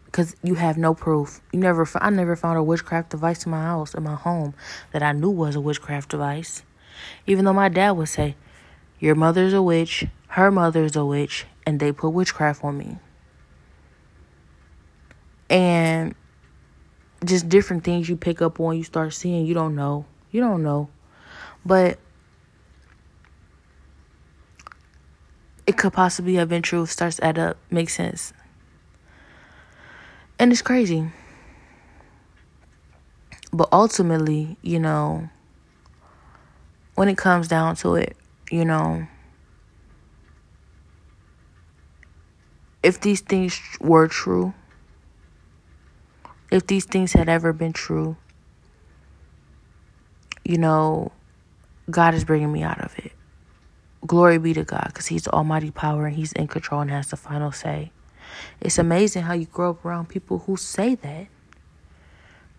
[0.05, 1.41] because you have no proof.
[1.51, 4.53] You never, I never found a witchcraft device in my house, in my home,
[4.91, 6.63] that I knew was a witchcraft device.
[7.25, 8.35] Even though my dad would say,
[8.99, 12.99] "Your mother's a witch, her mother's a witch," and they put witchcraft on me.
[15.49, 16.13] And
[17.25, 19.45] just different things you pick up on, you start seeing.
[19.45, 20.05] You don't know.
[20.31, 20.89] You don't know,
[21.63, 21.99] but
[25.67, 28.33] it could possibly have been true starts to add up, makes sense.
[30.39, 31.11] And it's crazy.
[33.51, 35.29] But ultimately, you know,
[36.95, 38.17] when it comes down to it,
[38.49, 39.07] you know,
[42.81, 44.53] if these things were true,
[46.53, 48.15] if these things had ever been true,
[50.45, 51.11] you know,
[51.89, 53.11] God is bringing me out of it.
[54.05, 57.17] Glory be to God because He's almighty power and He's in control and has the
[57.17, 57.91] final say.
[58.61, 61.25] It's amazing how you grow up around people who say that.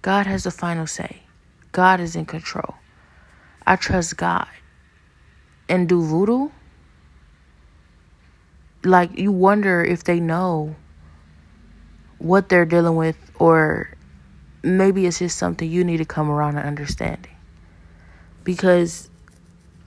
[0.02, 1.22] God has the final say,
[1.70, 2.74] God is in control.
[3.64, 4.48] I trust God.
[5.68, 6.50] And do voodoo?
[8.82, 10.74] Like, you wonder if they know
[12.24, 13.90] what they're dealing with, or
[14.62, 17.30] maybe it's just something you need to come around and understanding.
[18.44, 19.10] Because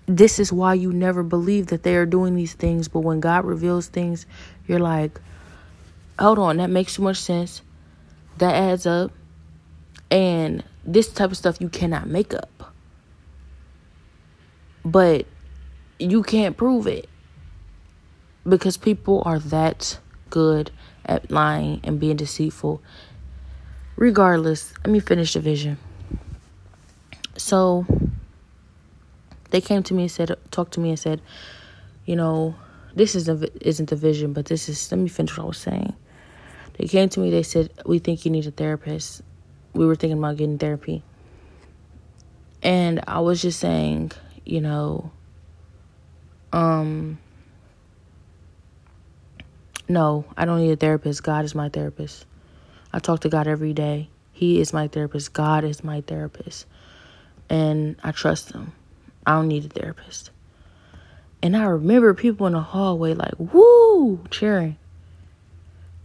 [0.06, 2.88] this is why you never believe that they are doing these things.
[2.88, 4.28] But when God reveals things,
[4.68, 5.20] you're like,
[6.20, 7.64] hold on, that makes too much sense.
[8.38, 9.12] That adds up.
[10.12, 12.72] And this type of stuff you cannot make up.
[14.86, 15.26] But
[15.98, 17.10] you can't prove it.
[18.48, 19.98] Because people are that
[20.30, 20.72] good
[21.08, 22.82] at lying and being deceitful.
[23.96, 25.78] Regardless, let me finish the vision.
[27.36, 27.86] So
[29.50, 31.22] they came to me and said, talked to me and said,
[32.06, 32.56] you know,
[32.96, 34.92] this isn't isn't the vision, but this is.
[34.92, 35.94] Let me finish what I was saying.
[36.78, 37.30] They came to me.
[37.30, 39.22] They said, we think you need a therapist.
[39.74, 41.04] We were thinking about getting therapy,
[42.64, 44.14] and I was just saying,
[44.46, 45.12] you know,
[46.52, 47.20] um,
[49.88, 51.24] no, I don't need a therapist.
[51.24, 52.26] God is my therapist.
[52.92, 54.10] I talk to God every day.
[54.32, 55.34] He is my therapist.
[55.34, 56.66] God is my therapist.
[57.50, 58.74] And I trust him.
[59.26, 60.32] I don't need a therapist.
[61.42, 64.78] And I remember people in the hallway like, woo, cheering.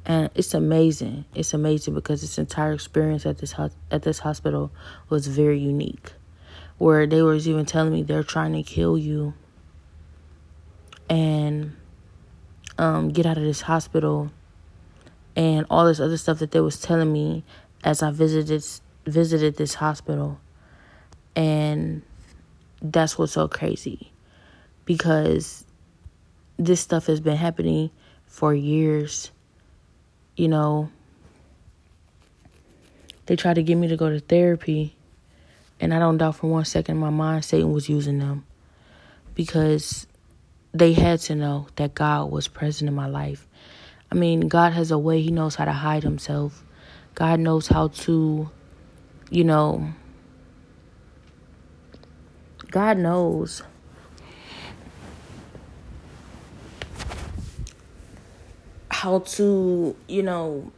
[0.05, 1.25] And it's amazing.
[1.35, 4.73] It's amazing because this entire experience at this ho- at this hospital
[5.09, 6.13] was very unique.
[6.79, 9.35] Where they was even telling me they're trying to kill you
[11.09, 11.77] and
[12.83, 14.33] um, get out of this hospital
[15.37, 17.45] and all this other stuff that they was telling me
[17.85, 18.65] as I visited
[19.07, 20.41] visited this hospital.
[21.37, 22.03] And
[22.83, 24.11] that's what's so crazy
[24.85, 25.65] because
[26.59, 27.91] this stuff has been happening
[28.27, 29.31] for years.
[30.37, 30.91] You know,
[33.27, 34.97] they tried to get me to go to therapy,
[35.79, 38.45] and I don't doubt for one second my mind Satan was using them
[39.37, 40.09] because
[40.73, 43.47] they had to know that God was present in my life.
[44.11, 46.65] I mean, God has a way, He knows how to hide Himself.
[47.15, 48.51] God knows how to,
[49.31, 49.93] you know,
[52.71, 53.63] God knows.
[58.91, 60.73] How to, you know,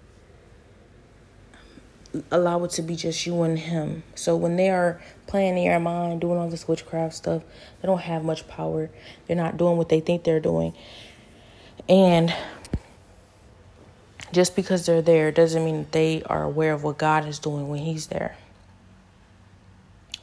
[2.30, 4.02] allow it to be just you and him.
[4.14, 5.00] So when they are
[5.35, 7.42] playing in your mind, doing all this witchcraft stuff,
[7.83, 8.88] they don't have much power.
[9.27, 10.73] They're not doing what they think they're doing.
[11.88, 12.33] And
[14.31, 17.81] just because they're there doesn't mean they are aware of what God is doing when
[17.81, 18.37] He's there.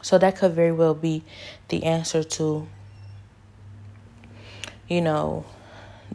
[0.01, 1.25] So that could very well be
[1.67, 2.69] the answer to,
[4.87, 5.43] you know,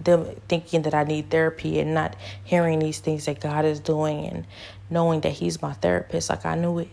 [0.02, 4.24] them thinking that I need therapy and not hearing these things that God is doing
[4.24, 4.46] and
[4.88, 6.30] knowing that He's my therapist.
[6.30, 6.88] Like I knew it.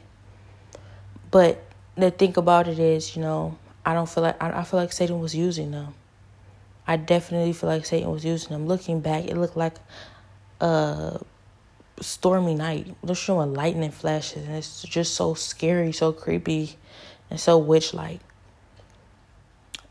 [1.32, 1.64] But
[1.96, 5.20] the thing about it is, you know, I don't feel like I, feel like Satan
[5.20, 5.94] was using them.
[6.88, 8.68] I definitely feel like Satan was using them.
[8.68, 9.76] Looking back, it looked like
[10.60, 11.20] a
[12.02, 12.96] stormy night.
[13.04, 16.76] They're showing lightning flashes, and it's just so scary, so creepy
[17.30, 18.20] and so witch like.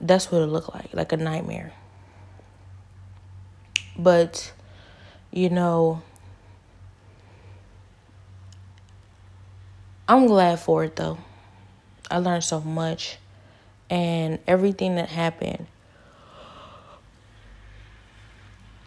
[0.02, 1.72] that's what it looked like, like a nightmare.
[3.96, 4.52] But,
[5.30, 6.02] you know,
[10.08, 11.18] I'm glad for it though.
[12.12, 13.16] I learned so much.
[13.88, 15.66] And everything that happened,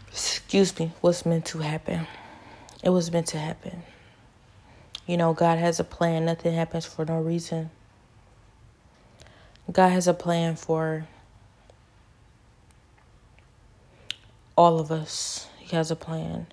[0.10, 2.06] excuse me, was meant to happen.
[2.84, 3.82] It was meant to happen.
[5.08, 6.26] You know, God has a plan.
[6.26, 7.72] Nothing happens for no reason.
[9.72, 11.08] God has a plan for
[14.56, 15.48] all of us.
[15.58, 16.46] He has a plan.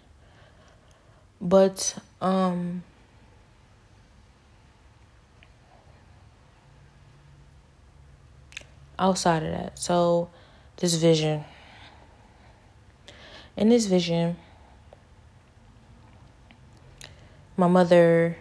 [1.39, 2.83] But um
[9.03, 10.31] outside of that, so
[10.77, 11.45] this vision.
[13.57, 14.37] In this vision,
[17.57, 18.37] my mother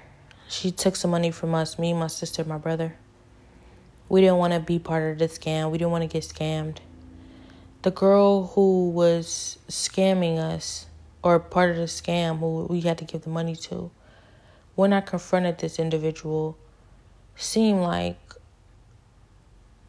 [0.51, 2.93] she took some money from us, me, my sister, my brother.
[4.09, 5.71] We didn't want to be part of the scam.
[5.71, 6.79] We didn't want to get scammed.
[7.83, 10.87] The girl who was scamming us,
[11.23, 13.91] or part of the scam, who we had to give the money to,
[14.75, 16.57] when I confronted this individual,
[17.37, 18.19] seemed like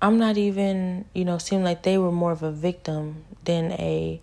[0.02, 4.20] I'm not even, you know, seemed like they were more of a victim than a,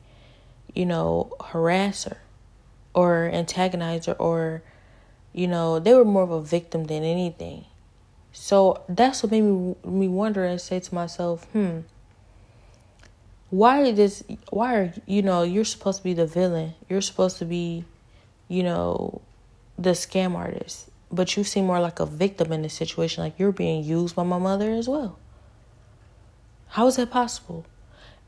[0.75, 2.17] you know, harasser
[2.93, 4.61] or antagonizer or,
[5.31, 7.63] you know, they were more of a victim than anything.
[8.33, 11.79] So that's what made me me wonder and say to myself, hmm,
[13.49, 16.73] why this why are you know, you're supposed to be the villain.
[16.89, 17.85] You're supposed to be,
[18.49, 19.21] you know,
[19.77, 20.89] the scam artist.
[21.09, 24.23] But you seem more like a victim in this situation, like you're being used by
[24.23, 25.17] my mother as well.
[26.69, 27.65] How is that possible?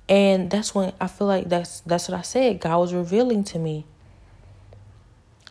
[0.10, 2.60] And that's when I feel like that's that's what I said.
[2.60, 3.86] God was revealing to me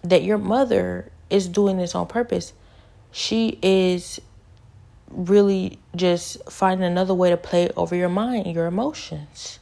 [0.02, 2.52] that your mother is doing this on purpose.
[3.12, 4.20] She is
[5.08, 9.60] really just finding another way to play over your mind, your emotions.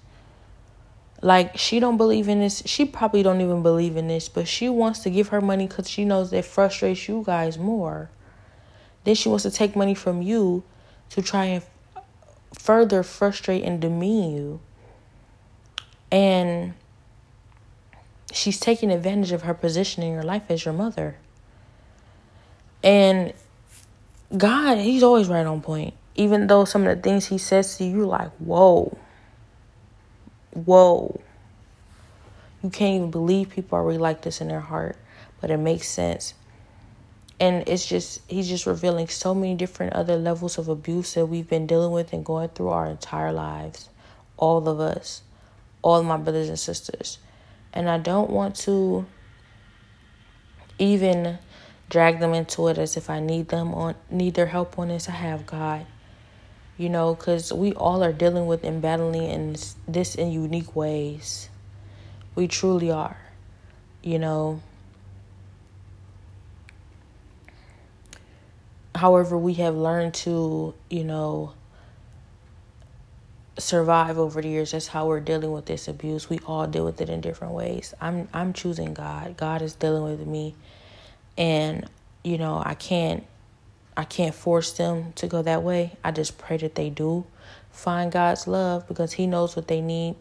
[1.20, 2.62] Like she don't believe in this.
[2.64, 5.88] She probably don't even believe in this, but she wants to give her money because
[5.88, 8.10] she knows that frustrates you guys more.
[9.04, 10.64] Then she wants to take money from you
[11.10, 11.62] to try and
[12.52, 14.60] further frustrate and demean you.
[16.10, 16.74] And
[18.32, 21.16] she's taking advantage of her position in your life as your mother.
[22.82, 23.32] And
[24.36, 25.94] God, He's always right on point.
[26.14, 28.96] Even though some of the things He says to you, like, whoa,
[30.52, 31.20] whoa.
[32.62, 34.96] You can't even believe people are really like this in their heart,
[35.40, 36.34] but it makes sense.
[37.40, 41.48] And it's just, He's just revealing so many different other levels of abuse that we've
[41.48, 43.88] been dealing with and going through our entire lives.
[44.36, 45.22] All of us,
[45.82, 47.18] all of my brothers and sisters.
[47.72, 49.06] And I don't want to
[50.78, 51.38] even
[51.88, 55.08] drag them into it as if I need them on need their help on this.
[55.08, 55.86] I have God.
[56.76, 60.76] You know, because we all are dealing with and battling in this, this in unique
[60.76, 61.48] ways.
[62.34, 63.18] We truly are.
[64.02, 64.62] You know.
[68.98, 71.54] However, we have learned to, you know,
[73.58, 74.72] survive over the years.
[74.72, 76.28] That's how we're dealing with this abuse.
[76.28, 77.94] We all deal with it in different ways.
[78.00, 79.36] I'm I'm choosing God.
[79.36, 80.54] God is dealing with me
[81.38, 81.88] and
[82.24, 83.24] you know i can't
[83.96, 87.24] i can't force them to go that way i just pray that they do
[87.70, 90.16] find god's love because he knows what they need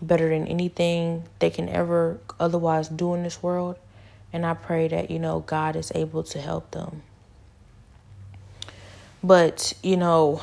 [0.00, 3.76] better than anything they can ever otherwise do in this world
[4.32, 7.02] and i pray that you know god is able to help them
[9.24, 10.40] but you know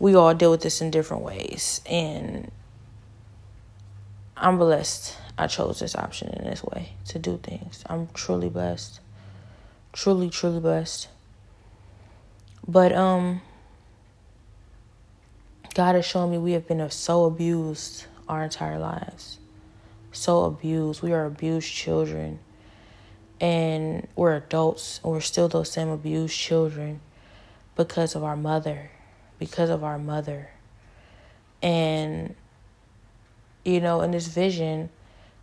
[0.00, 2.50] we all deal with this in different ways and
[4.36, 7.82] i'm blessed I chose this option in this way to do things.
[7.86, 9.00] I'm truly blessed.
[9.92, 11.08] Truly, truly blessed.
[12.66, 13.40] But um
[15.74, 19.38] God has shown me we have been so abused our entire lives.
[20.12, 21.02] So abused.
[21.02, 22.38] We are abused children.
[23.42, 27.00] And we're adults and we're still those same abused children
[27.76, 28.90] because of our mother.
[29.38, 30.48] Because of our mother.
[31.60, 32.34] And
[33.64, 34.90] you know, in this vision,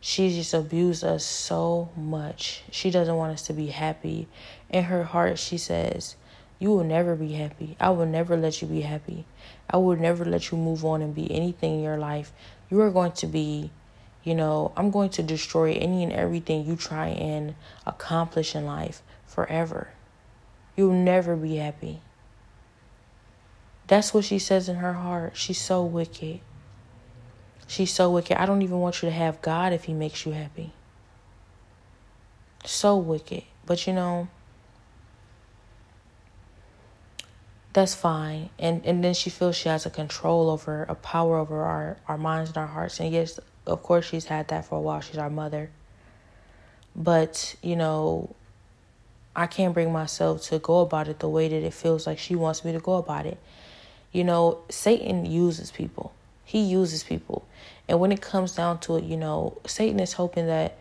[0.02, 2.64] she just abused us so much.
[2.72, 4.28] She doesn't want us to be happy.
[4.70, 6.16] In her heart, she says,
[6.58, 7.76] You will never be happy.
[7.80, 9.26] I will never let you be happy.
[9.70, 12.32] I will never let you move on and be anything in your life.
[12.70, 13.72] You are going to be,
[14.24, 17.56] you know, I'm going to destroy any and everything you try and
[17.86, 19.90] accomplish in life forever.
[20.76, 22.02] You'll never be happy.
[23.88, 25.36] That's what she says in her heart.
[25.36, 26.42] She's so wicked.
[27.68, 28.40] She's so wicked.
[28.40, 30.74] I don't even want you to have God if He makes you happy.
[32.66, 33.44] So wicked.
[33.66, 34.28] But you know,
[37.74, 38.50] that's fine.
[38.60, 42.18] And and then she feels she has a control over a power over our, our
[42.18, 43.00] minds and our hearts.
[43.00, 45.02] And yes, of course she's had that for a while.
[45.02, 45.70] She's our mother.
[46.96, 48.36] But, you know,
[49.36, 52.36] I can't bring myself to go about it the way that it feels like she
[52.36, 53.38] wants me to go about it.
[54.12, 56.12] You know, Satan uses people.
[56.44, 57.46] He uses people.
[57.88, 60.78] And when it comes down to it, you know, Satan is hoping that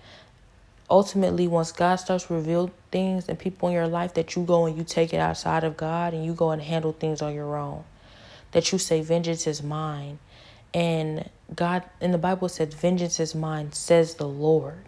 [0.90, 4.66] ultimately once God starts to reveal things and people in your life that you go
[4.66, 7.56] and you take it outside of God and you go and handle things on your
[7.56, 7.84] own.
[8.52, 10.18] That you say vengeance is mine.
[10.74, 14.84] And God in the Bible says vengeance is mine, says the Lord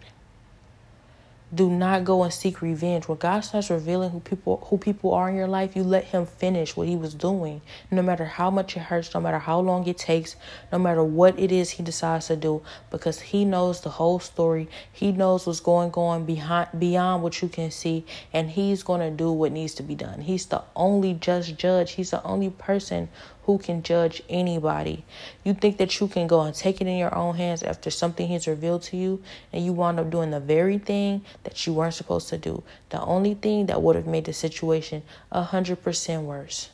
[1.53, 3.07] do not go and seek revenge.
[3.07, 6.25] When God starts revealing who people who people are in your life, you let him
[6.25, 7.61] finish what he was doing.
[7.89, 10.37] No matter how much it hurts, no matter how long it takes,
[10.71, 14.69] no matter what it is he decides to do, because he knows the whole story.
[14.91, 19.31] He knows what's going on behind beyond what you can see, and he's gonna do
[19.31, 20.21] what needs to be done.
[20.21, 21.93] He's the only just judge.
[21.93, 23.09] He's the only person
[23.43, 25.03] who can judge anybody.
[25.43, 28.27] You think that you can go and take it in your own hands after something
[28.29, 29.21] has revealed to you,
[29.51, 32.63] and you wound up doing the very thing that you weren't supposed to do.
[32.89, 36.69] The only thing that would have made the situation a hundred percent worse.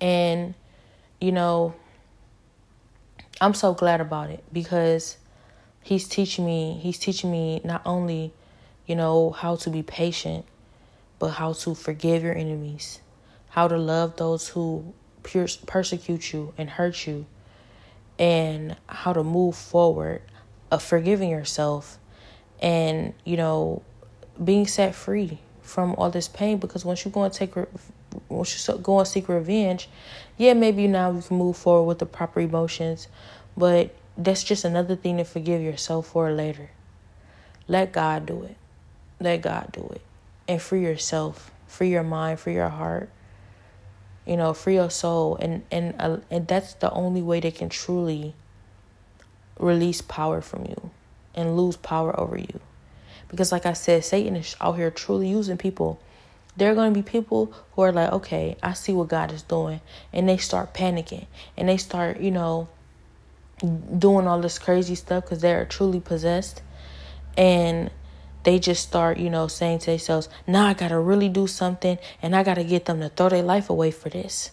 [0.00, 0.54] And,
[1.20, 1.74] you know,
[3.38, 5.18] I'm so glad about it because
[5.82, 8.32] he's teaching me, he's teaching me not only,
[8.86, 10.46] you know, how to be patient,
[11.18, 13.00] but how to forgive your enemies
[13.50, 14.92] how to love those who
[15.22, 17.26] persecute you and hurt you,
[18.18, 20.22] and how to move forward
[20.70, 21.98] of forgiving yourself
[22.60, 23.82] and, you know,
[24.42, 27.54] being set free from all this pain because once you go and take
[28.28, 29.88] once you go and seek revenge,
[30.36, 33.08] yeah, maybe now you can move forward with the proper emotions,
[33.56, 36.70] but that's just another thing to forgive yourself for later.
[37.68, 38.56] Let God do it.
[39.20, 40.02] Let God do it.
[40.48, 43.10] And free yourself, free your mind, free your heart,
[44.30, 47.68] you know, free your soul, and and uh, and that's the only way they can
[47.68, 48.32] truly
[49.58, 50.90] release power from you
[51.34, 52.60] and lose power over you.
[53.28, 56.00] Because, like I said, Satan is out here truly using people.
[56.56, 59.42] There are going to be people who are like, okay, I see what God is
[59.42, 59.80] doing.
[60.12, 61.26] And they start panicking
[61.56, 62.68] and they start, you know,
[63.98, 66.62] doing all this crazy stuff because they're truly possessed.
[67.36, 67.90] And
[68.42, 71.98] they just start, you know, saying to themselves, now I got to really do something
[72.22, 74.50] and I got to get them to throw their life away for this.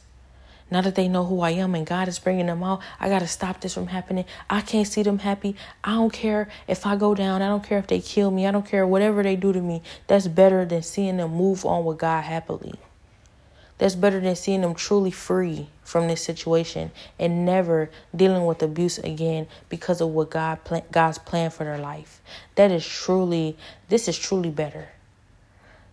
[0.70, 3.20] Now that they know who I am and God is bringing them out, I got
[3.20, 4.26] to stop this from happening.
[4.50, 5.56] I can't see them happy.
[5.84, 7.42] I don't care if I go down.
[7.42, 8.46] I don't care if they kill me.
[8.46, 9.82] I don't care whatever they do to me.
[10.08, 12.74] That's better than seeing them move on with God happily.
[13.78, 18.98] That's better than seeing them truly free from this situation and never dealing with abuse
[18.98, 20.60] again because of what God
[20.92, 22.22] God's plan for their life.
[22.56, 23.56] That is truly
[23.90, 24.90] this is truly better.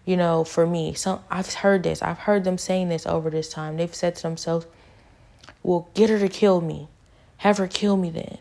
[0.07, 2.03] You know, for me, some I've heard this.
[2.03, 3.77] I've heard them saying this over this time.
[3.77, 4.67] They've said to themselves,
[5.63, 6.89] "Well, get her to kill me.
[7.39, 8.39] Have her kill me then."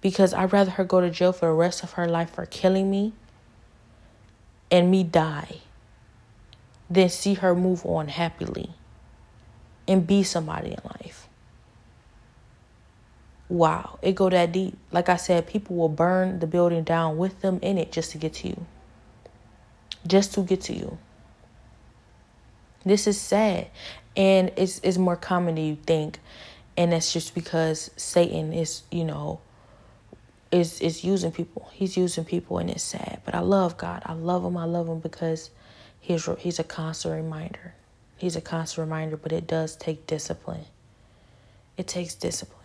[0.00, 2.90] Because I'd rather her go to jail for the rest of her life for killing
[2.90, 3.12] me
[4.70, 5.58] and me die
[6.90, 8.70] than see her move on happily
[9.86, 11.28] and be somebody in life.
[13.48, 14.76] Wow, it go that deep.
[14.92, 18.18] Like I said, people will burn the building down with them in it just to
[18.18, 18.66] get to you.
[20.06, 20.98] Just to get to you.
[22.84, 23.68] This is sad.
[24.16, 26.20] And it's it's more common than you think.
[26.76, 29.40] And that's just because Satan is, you know,
[30.52, 31.68] is is using people.
[31.72, 33.20] He's using people and it's sad.
[33.24, 34.02] But I love God.
[34.06, 34.56] I love him.
[34.56, 35.50] I love him because
[36.00, 37.74] he's he's a constant reminder.
[38.16, 40.64] He's a constant reminder, but it does take discipline.
[41.76, 42.56] It takes discipline.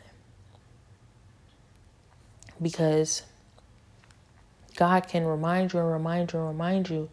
[2.62, 3.24] Because
[4.76, 7.10] God can remind you and remind you and remind you,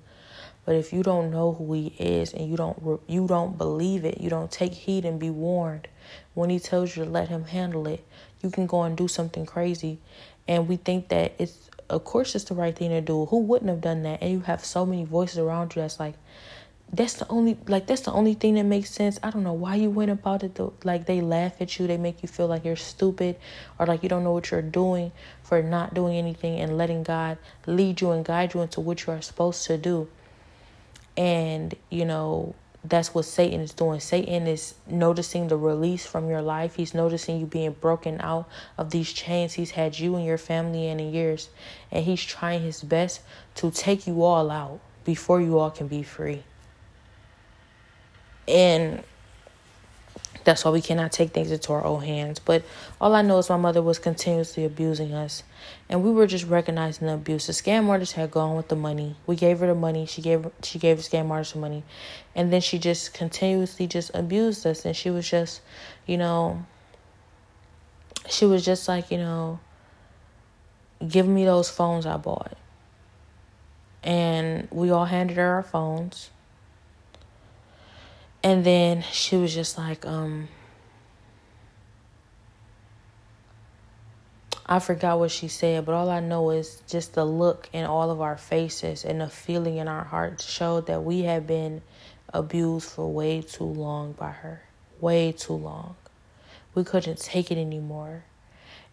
[0.64, 4.20] but if you don't know who he is and you don't you don't believe it,
[4.20, 5.88] you don't take heed and be warned
[6.34, 8.04] when he tells you to let him handle it,
[8.40, 9.98] you can go and do something crazy
[10.48, 13.26] and we think that it's of course it's the right thing to do.
[13.26, 14.22] Who wouldn't have done that?
[14.22, 16.14] And you have so many voices around you that's like,
[16.94, 19.18] that's the only like that's the only thing that makes sense.
[19.22, 20.74] I don't know why you went about it though.
[20.84, 23.36] Like they laugh at you, they make you feel like you're stupid
[23.78, 25.12] or like you don't know what you're doing
[25.42, 29.12] for not doing anything and letting God lead you and guide you into what you
[29.12, 30.08] are supposed to do.
[31.16, 32.54] And, you know,
[32.84, 34.00] that's what Satan is doing.
[34.00, 36.74] Satan is noticing the release from your life.
[36.74, 40.88] He's noticing you being broken out of these chains he's had you and your family
[40.88, 41.48] in years.
[41.92, 43.20] And he's trying his best
[43.56, 46.42] to take you all out before you all can be free.
[48.48, 49.04] And
[50.44, 52.38] That's why we cannot take things into our own hands.
[52.38, 52.64] But
[53.00, 55.44] all I know is my mother was continuously abusing us.
[55.88, 57.46] And we were just recognizing the abuse.
[57.46, 59.16] The scam artist had gone with the money.
[59.26, 60.06] We gave her the money.
[60.06, 61.84] She gave she gave the scam artist the money.
[62.34, 64.84] And then she just continuously just abused us.
[64.84, 65.60] And she was just,
[66.06, 66.64] you know,
[68.28, 69.60] she was just like, you know,
[71.06, 72.56] giving me those phones I bought.
[74.02, 76.30] And we all handed her our phones
[78.42, 80.48] and then she was just like, um,
[84.66, 88.10] I forgot what she said, but all I know is just the look in all
[88.10, 91.82] of our faces and the feeling in our hearts showed that we had been
[92.32, 94.62] abused for way too long by her.
[95.00, 95.96] Way too long.
[96.74, 98.24] We couldn't take it anymore.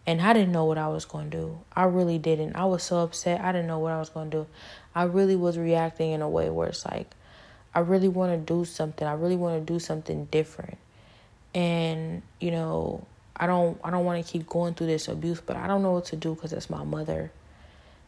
[0.06, 1.60] And I didn't know what I was going to do.
[1.74, 2.56] I really didn't.
[2.56, 3.40] I was so upset.
[3.40, 4.46] I didn't know what I was going to do.
[4.94, 7.10] I really was reacting in a way where it's like,
[7.74, 9.06] I really want to do something.
[9.06, 10.78] I really want to do something different.
[11.54, 13.06] And, you know,
[13.36, 15.92] I don't I don't want to keep going through this abuse, but I don't know
[15.92, 17.32] what to do cuz it's my mother.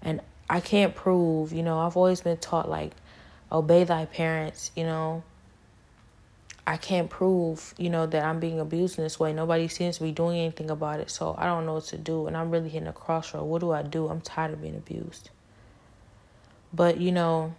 [0.02, 2.92] And I can't prove, you know, I've always been taught like
[3.50, 5.22] obey thy parents, you know.
[6.64, 9.32] I can't prove, you know, that I'm being abused in this way.
[9.32, 11.10] Nobody seems to be doing anything about it.
[11.10, 12.28] So I don't know what to do.
[12.28, 13.44] And I'm really hitting a crossroad.
[13.44, 14.08] What do I do?
[14.08, 15.30] I'm tired of being abused.
[16.72, 17.54] But, you know,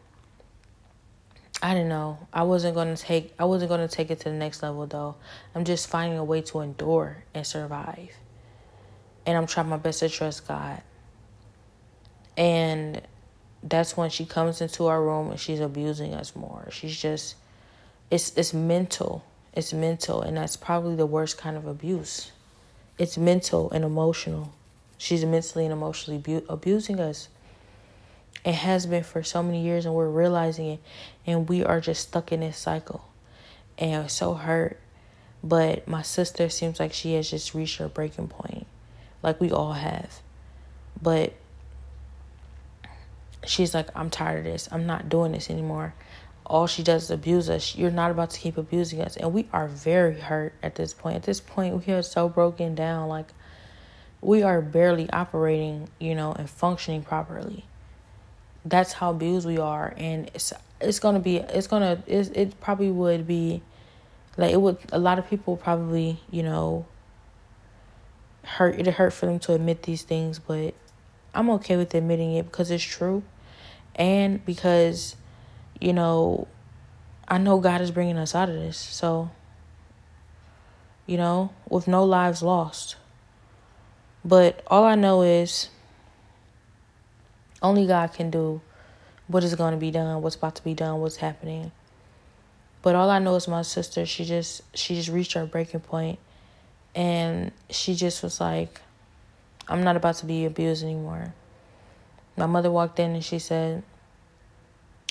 [1.64, 2.20] I don't know.
[2.34, 5.16] I wasn't gonna take I wasn't gonna take it to the next level though.
[5.55, 8.11] I'm just finding a way to endure and survive.
[9.26, 10.82] And I'm trying my best to trust God.
[12.36, 13.01] And
[13.64, 16.68] that's when she comes into our room and she's abusing us more.
[16.70, 17.36] She's just
[18.11, 19.24] it's it's mental.
[19.53, 22.34] It's mental and that's probably the worst kind of abuse.
[22.97, 24.53] It's mental and emotional.
[24.97, 27.30] She's mentally and emotionally abu- abusing us.
[28.45, 30.80] It has been for so many years, and we're realizing it,
[31.26, 33.07] and we are just stuck in this cycle.
[33.78, 34.80] And so hurt.
[35.43, 38.65] But my sister seems like she has just reached her breaking point,
[39.21, 40.21] like we all have.
[41.01, 41.34] But
[43.45, 44.69] she's like, I'm tired of this.
[44.71, 45.95] I'm not doing this anymore.
[46.45, 47.76] All she does is abuse us.
[47.76, 49.17] You're not about to keep abusing us.
[49.17, 51.17] And we are very hurt at this point.
[51.17, 53.09] At this point, we are so broken down.
[53.09, 53.28] Like,
[54.21, 57.65] we are barely operating, you know, and functioning properly
[58.65, 60.53] that's how abused we are and it's
[60.84, 63.61] it's gonna be it's gonna it, it probably would be
[64.38, 66.86] like it would a lot of people probably you know
[68.43, 70.73] hurt it hurt for them to admit these things but
[71.34, 73.23] i'm okay with admitting it because it's true.
[73.95, 75.15] And because
[75.79, 76.47] you know
[77.27, 79.29] i know god is bringing us out of this so
[81.05, 82.95] you know with no lives lost.
[84.25, 85.69] But all i know is
[87.63, 88.61] only God can do
[89.28, 91.71] what is going to be done, what's about to be done, what's happening.
[92.82, 96.19] But all I know is my sister, she just she just reached her breaking point
[96.93, 98.82] and she just was like
[99.67, 101.34] I'm not about to be abused anymore.
[102.36, 103.84] My mother walked in and she said,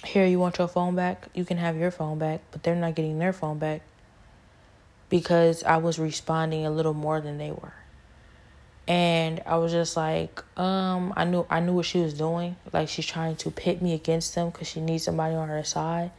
[0.04, 1.28] "Here, you want your phone back?
[1.34, 3.80] You can have your phone back, but they're not getting their phone back."
[5.08, 7.74] Because I was responding a little more than they were
[8.88, 12.56] and I was just like, um, I knew I knew what she was doing.
[12.72, 16.10] Like she's trying to pit me against them because she needs somebody on her side,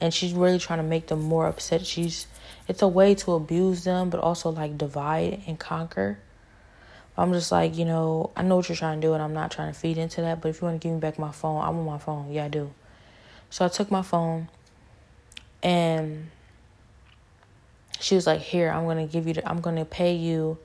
[0.00, 1.86] and she's really trying to make them more upset.
[1.86, 2.26] She's
[2.68, 6.18] it's a way to abuse them, but also like divide and conquer.
[7.16, 9.50] I'm just like, you know, I know what you're trying to do, and I'm not
[9.50, 10.40] trying to feed into that.
[10.40, 12.32] But if you want to give me back my phone, I want my phone.
[12.32, 12.72] Yeah, I do.
[13.50, 14.48] So I took my phone,
[15.62, 16.30] and
[17.98, 19.34] she was like, "Here, I'm gonna give you.
[19.34, 20.58] The, I'm gonna pay you."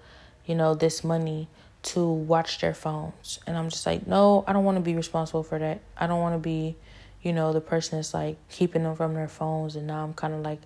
[0.46, 1.48] You know, this money
[1.84, 3.40] to watch their phones.
[3.46, 5.82] And I'm just like, no, I don't want to be responsible for that.
[5.98, 6.76] I don't want to be,
[7.22, 10.34] you know, the person that's like keeping them from their phones and now I'm kind
[10.34, 10.62] of like,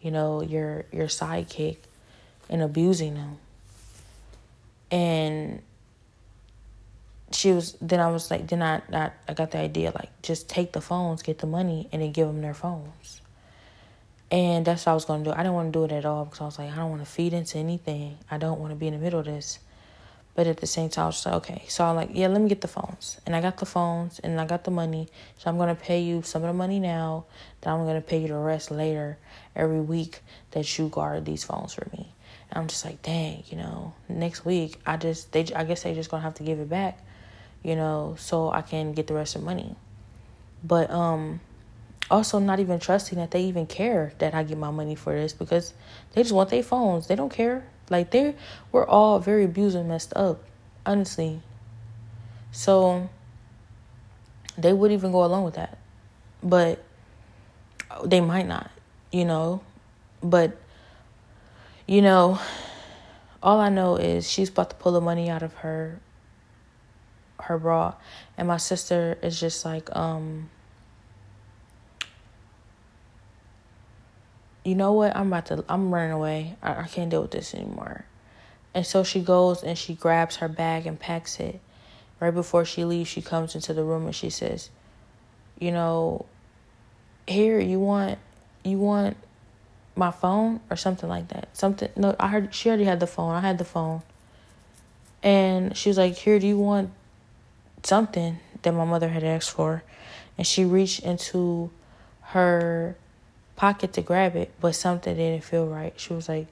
[0.00, 1.76] you know, your your sidekick
[2.48, 3.38] and abusing them.
[4.90, 5.62] And
[7.30, 10.48] she was then I was like then I, I I got the idea like just
[10.48, 13.20] take the phones, get the money and then give them their phones.
[14.34, 15.30] And that's what I was to do.
[15.30, 17.04] I didn't want to do it at all because I was like, I don't want
[17.04, 18.18] to feed into anything.
[18.28, 19.60] I don't want to be in the middle of this.
[20.34, 21.62] But at the same time, I was like, okay.
[21.68, 23.20] So I'm like, yeah, let me get the phones.
[23.24, 25.06] And I got the phones and I got the money.
[25.38, 27.26] So I'm to pay you some of the money now.
[27.60, 29.18] Then I'm to pay you the rest later
[29.54, 30.18] every week
[30.50, 32.12] that you guard these phones for me.
[32.50, 35.94] And I'm just like, dang, you know, next week, I just, they, I guess they
[35.94, 36.98] just to have to give it back,
[37.62, 39.76] you know, so I can get the rest of the money.
[40.64, 41.38] But, um,
[42.10, 45.32] also not even trusting that they even care that I get my money for this
[45.32, 45.74] because
[46.12, 47.06] they just want their phones.
[47.06, 47.64] They don't care.
[47.90, 48.34] Like they
[48.72, 50.42] we're all very abused and messed up,
[50.86, 51.40] honestly.
[52.52, 53.08] So
[54.56, 55.78] they would even go along with that.
[56.42, 56.82] But
[58.04, 58.70] they might not,
[59.12, 59.60] you know.
[60.22, 60.56] But
[61.86, 62.38] you know,
[63.42, 66.00] all I know is she's about to pull the money out of her
[67.40, 67.92] her bra
[68.38, 70.48] and my sister is just like um
[74.64, 77.54] you know what i'm about to i'm running away I, I can't deal with this
[77.54, 78.04] anymore
[78.74, 81.60] and so she goes and she grabs her bag and packs it
[82.20, 84.70] right before she leaves she comes into the room and she says
[85.58, 86.26] you know
[87.26, 88.18] here you want
[88.64, 89.16] you want
[89.96, 91.56] my phone or something like that.
[91.56, 93.34] Something no, I heard she already had the phone.
[93.34, 94.02] I had the phone.
[95.22, 96.90] And she was like, Here, do you want
[97.82, 99.82] something that my mother had asked for?
[100.36, 101.70] And she reached into
[102.20, 102.96] her
[103.56, 105.92] pocket to grab it, but something didn't feel right.
[105.96, 106.48] She was like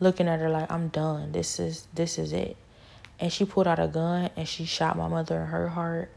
[0.00, 1.32] looking at her like, I'm done.
[1.32, 2.56] This is this is it.
[3.18, 6.10] And she pulled out a gun and she shot my mother in her heart.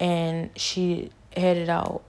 [0.00, 2.02] And she headed out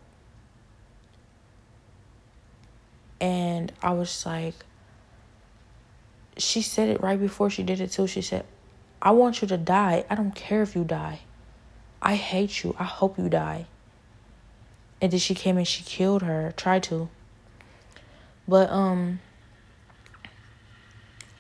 [3.23, 4.53] And I was like,
[6.35, 8.05] she said it right before she did it too.
[8.05, 8.43] She said,
[9.01, 10.03] I want you to die.
[10.09, 11.21] I don't care if you die.
[12.01, 12.75] I hate you.
[12.77, 13.67] I hope you die.
[15.03, 17.09] And then she came and she killed her, tried to.
[18.47, 19.19] But um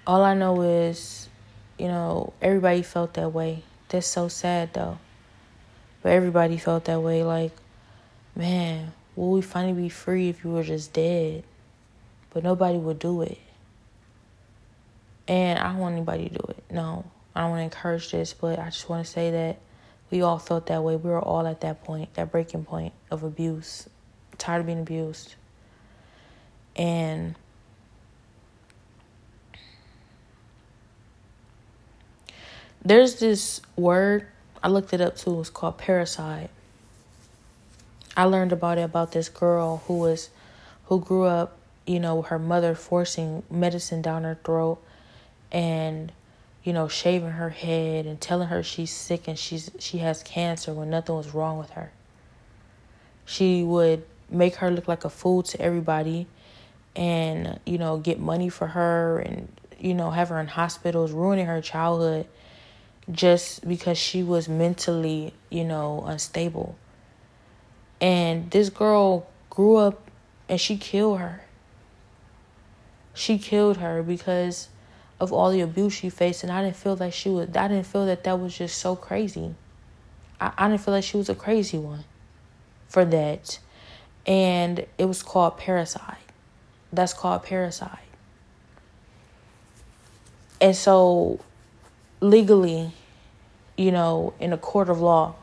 [0.05, 1.29] all I know is,
[1.79, 3.63] you know, everybody felt that way.
[3.87, 4.97] That's so sad though.
[6.01, 7.53] But everybody felt that way like,
[8.35, 11.45] man, will we finally be free if you were just dead?
[12.33, 13.37] but nobody would do it.
[15.27, 16.63] And I don't want anybody to do it.
[16.69, 17.05] No,
[17.35, 19.59] I don't want to encourage this, but I just want to say that
[20.13, 20.95] we all felt that way.
[20.95, 23.89] We were all at that point, that breaking point of abuse,
[24.37, 25.33] tired of being abused.
[26.75, 27.33] And
[32.85, 34.27] there's this word,
[34.61, 36.49] I looked it up too, it's called parricide.
[38.15, 40.29] I learned about it about this girl who was
[40.85, 41.57] who grew up
[41.87, 44.79] you know, her mother forcing medicine down her throat
[45.51, 46.11] and
[46.63, 50.73] you know, shaving her head and telling her she's sick and she's she has cancer
[50.73, 51.91] when nothing was wrong with her.
[53.25, 56.27] She would make her look like a fool to everybody
[56.95, 59.47] and, you know, get money for her and,
[59.79, 62.27] you know, have her in hospitals, ruining her childhood
[63.11, 66.75] just because she was mentally, you know, unstable.
[67.99, 70.09] And this girl grew up
[70.49, 71.43] and she killed her
[73.13, 74.67] she killed her because
[75.19, 77.85] of all the abuse she faced and I didn't feel like she was I didn't
[77.85, 79.55] feel that that was just so crazy.
[80.39, 82.03] I, I didn't feel like she was a crazy one
[82.87, 83.59] for that.
[84.25, 86.17] And it was called parricide.
[86.91, 87.99] That's called parricide.
[90.61, 91.39] And so
[92.21, 92.91] legally,
[93.77, 95.35] you know, in a court of law,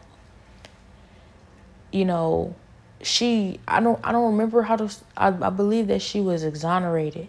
[1.93, 2.55] you know,
[3.03, 7.29] she I don't I don't remember how to I, I believe that she was exonerated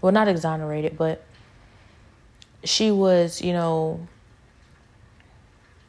[0.00, 1.22] well, not exonerated, but
[2.64, 4.06] she was, you know,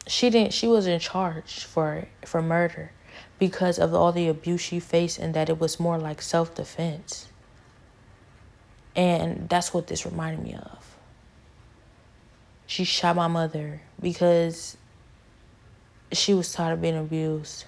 [0.06, 2.90] she didn't she was in charge for for murder
[3.38, 7.28] because of all the abuse she faced and that it was more like self-defense.
[8.96, 10.96] And that's what this reminded me of.
[12.66, 14.76] She shot my mother because
[16.12, 17.64] she was tired of being abused.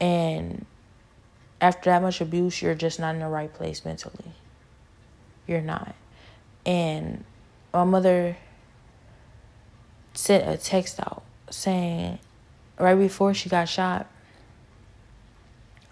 [0.00, 0.66] And
[1.60, 4.34] after that much abuse, you're just not in the right place mentally
[5.46, 5.94] you're not.
[6.64, 7.24] And
[7.74, 8.36] my mother
[10.14, 12.20] sent a text out saying,
[12.78, 14.06] right before she got shot,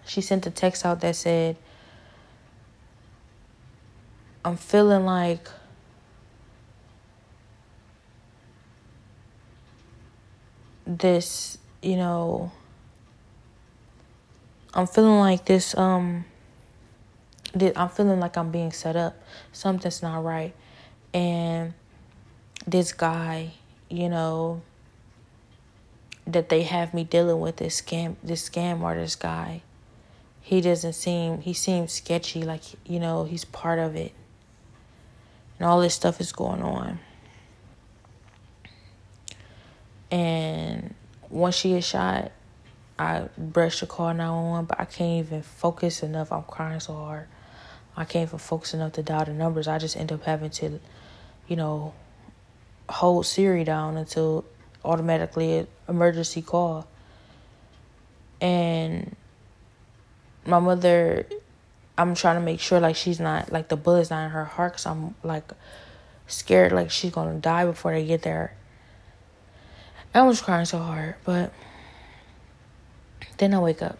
[0.05, 1.57] she sent a text out that said,
[4.45, 5.49] I'm feeling like
[10.85, 12.51] this, you know,
[14.73, 16.23] I'm feeling like this, um,
[17.53, 19.21] I'm feeling like I'm being set up.
[19.51, 20.55] Something's not right.
[21.13, 21.73] And
[22.65, 23.51] this guy,
[23.89, 24.61] you know,
[26.25, 29.61] that they have me dealing with this scam this scam artist guy.
[30.41, 34.13] He doesn't seem he seems sketchy, like you know, he's part of it.
[35.59, 36.99] And all this stuff is going on.
[40.09, 40.93] And
[41.29, 42.31] once she is shot,
[42.99, 46.31] I brushed the call 911, but I can't even focus enough.
[46.31, 47.27] I'm crying so hard.
[47.97, 49.67] I can't even focus enough to dial the numbers.
[49.67, 50.79] I just end up having to,
[51.53, 51.93] you know,
[52.89, 54.43] hold Siri down until
[54.83, 56.87] automatically an emergency call.
[58.41, 59.15] And
[60.47, 61.27] my mother,
[61.95, 64.71] I'm trying to make sure like she's not like the bullet's not in her heart
[64.71, 65.51] because I'm like
[66.25, 68.55] scared like she's gonna die before they get there.
[70.15, 71.53] I was crying so hard, but
[73.37, 73.99] then I wake up.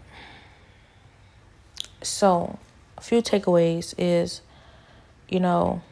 [2.02, 2.58] So
[2.98, 4.42] a few takeaways is,
[5.30, 5.84] you know,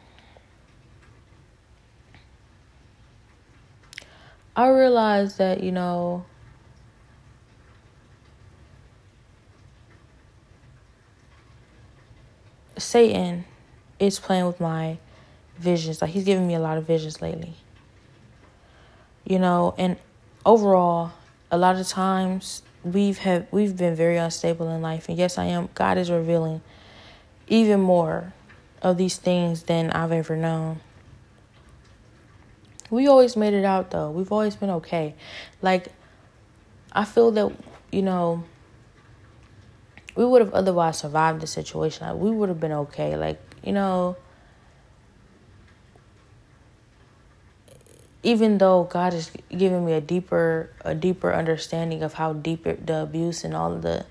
[4.54, 6.26] I realized that, you know,
[12.76, 13.44] Satan
[13.98, 14.98] is playing with my
[15.58, 16.02] visions.
[16.02, 17.54] Like he's giving me a lot of visions lately.
[19.24, 19.96] You know, and
[20.44, 21.12] overall,
[21.50, 25.44] a lot of times we've had we've been very unstable in life and yes I
[25.44, 26.60] am God is revealing
[27.46, 28.32] even more
[28.82, 30.80] of these things than I've ever known.
[32.92, 34.10] We always made it out though.
[34.10, 35.14] We've always been okay.
[35.62, 35.88] Like
[36.92, 37.50] I feel that,
[37.90, 38.44] you know,
[40.14, 42.06] we would have otherwise survived the situation.
[42.06, 43.16] Like we would have been okay.
[43.16, 44.18] Like, you know,
[48.22, 52.86] even though God is giving me a deeper a deeper understanding of how deep it,
[52.86, 54.04] the abuse and all of the,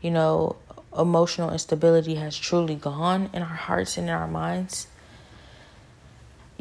[0.00, 0.56] you know,
[0.96, 4.86] emotional instability has truly gone in our hearts and in our minds.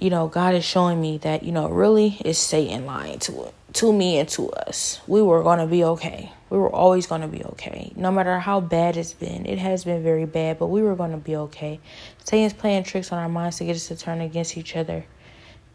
[0.02, 3.54] You know, God is showing me that, you know, really is Satan lying to it,
[3.74, 5.00] to me and to us.
[5.06, 6.32] We were gonna be okay.
[6.50, 7.94] We were always gonna be okay.
[7.96, 9.46] No matter how bad it's been.
[9.46, 11.80] It has been very bad, but we were gonna be okay.
[12.24, 15.06] Satan's playing tricks on our minds to get us to turn against each other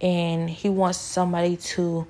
[0.01, 2.07] and he wants somebody to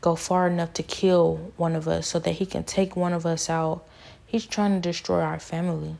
[0.00, 3.26] go far enough to kill one of us so that he can take one of
[3.26, 3.84] us out.
[4.26, 5.96] He's trying to destroy our family.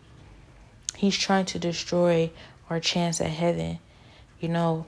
[0.97, 2.31] He's trying to destroy
[2.69, 3.79] our chance at heaven.
[4.41, 4.87] You know,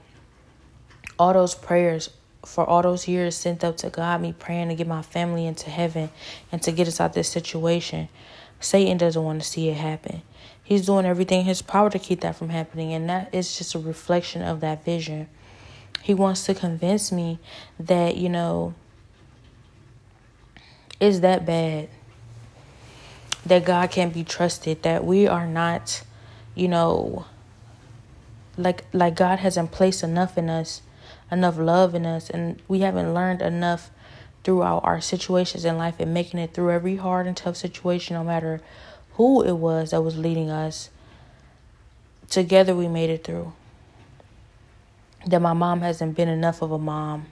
[1.21, 2.09] all those prayers
[2.43, 5.69] for all those years sent up to God, me praying to get my family into
[5.69, 6.09] heaven
[6.51, 8.09] and to get us out of this situation.
[8.59, 10.23] Satan doesn't want to see it happen.
[10.63, 13.75] He's doing everything in his power to keep that from happening, and that is just
[13.75, 15.29] a reflection of that vision.
[16.01, 17.37] He wants to convince me
[17.79, 18.73] that, you know,
[20.99, 21.87] it's that bad.
[23.45, 26.01] That God can't be trusted, that we are not,
[26.55, 27.25] you know,
[28.57, 30.81] like like God hasn't placed enough in us,
[31.31, 33.89] enough love in us, and we haven't learned enough
[34.43, 38.23] throughout our situations in life and making it through every hard and tough situation, no
[38.23, 38.61] matter
[39.13, 40.89] who it was that was leading us.
[42.29, 43.53] Together we made it through
[45.25, 47.27] that my mom hasn't been enough of a mom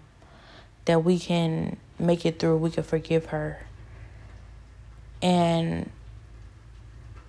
[0.85, 3.65] that we can make it through, we can forgive her.
[5.21, 5.89] And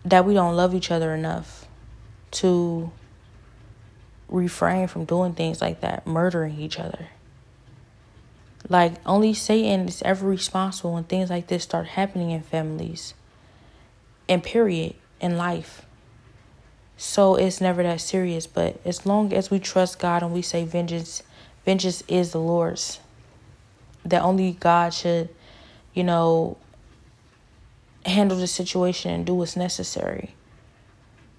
[0.05, 1.67] that we don't love each other enough
[2.33, 2.91] to
[4.31, 7.09] refrain from doing things like that, murdering each other.
[8.69, 13.15] Like, only Satan is ever responsible when things like this start happening in families,
[14.29, 15.85] and period, in life.
[16.97, 18.47] So it's never that serious.
[18.47, 21.23] But as long as we trust God and we say vengeance,
[21.65, 23.01] vengeance is the Lord's.
[24.05, 25.31] That only God should,
[25.95, 26.57] you know,
[28.07, 30.35] handle the situation and do what's necessary.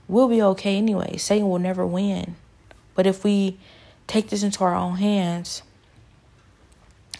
[0.07, 1.17] We'll be okay anyway.
[1.17, 2.35] Satan will never win.
[2.95, 3.57] But if we
[4.07, 5.63] take this into our own hands,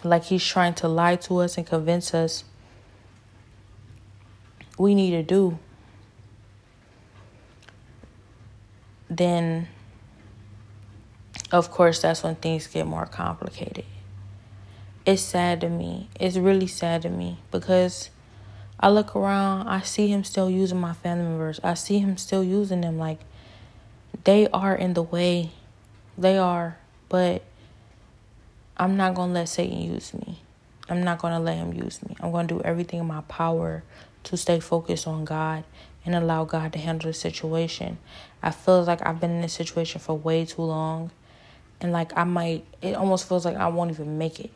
[0.04, 2.44] like he's trying to lie to us and convince us,
[4.78, 5.60] we need to do
[9.12, 9.68] then
[11.52, 13.84] of course that's when things get more complicated.
[15.06, 16.10] It's sad to me.
[16.20, 18.10] It's really sad to me because
[18.80, 21.60] I look around, I see him still using my family members.
[21.64, 23.20] I see him still using them like
[24.24, 25.52] they are in the way.
[26.18, 26.78] They are,
[27.10, 27.44] but
[28.78, 30.40] I'm not going to let Satan use me.
[30.90, 32.16] I'm not going to let him use me.
[32.20, 33.84] I'm going to do everything in my power
[34.24, 35.64] to stay focused on God
[36.06, 37.98] and allow God to handle the situation.
[38.44, 41.12] I feel like I've been in this situation for way too long.
[41.80, 44.52] And like I might, it almost feels like I won't even make it.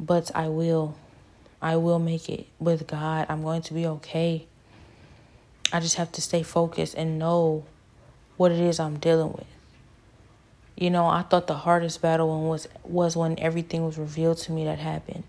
[0.00, 0.96] But I will.
[1.60, 3.26] I will make it with God.
[3.28, 4.46] I'm going to be okay.
[5.72, 7.64] I just have to stay focused and know
[8.36, 9.51] what it is I'm dealing with.
[10.82, 14.64] You know, I thought the hardest battle was was when everything was revealed to me
[14.64, 15.24] that happened.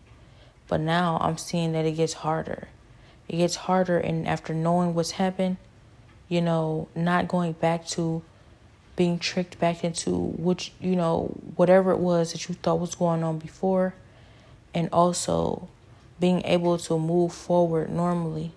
[0.68, 2.70] But now I'm seeing that it gets harder
[3.28, 5.58] it gets harder and after knowing what's happened
[6.28, 8.22] you know not going back to
[8.96, 13.24] being tricked back into which you know whatever it was that you thought was going
[13.24, 13.94] on before
[14.74, 15.68] and also
[16.20, 18.52] being able to move forward normally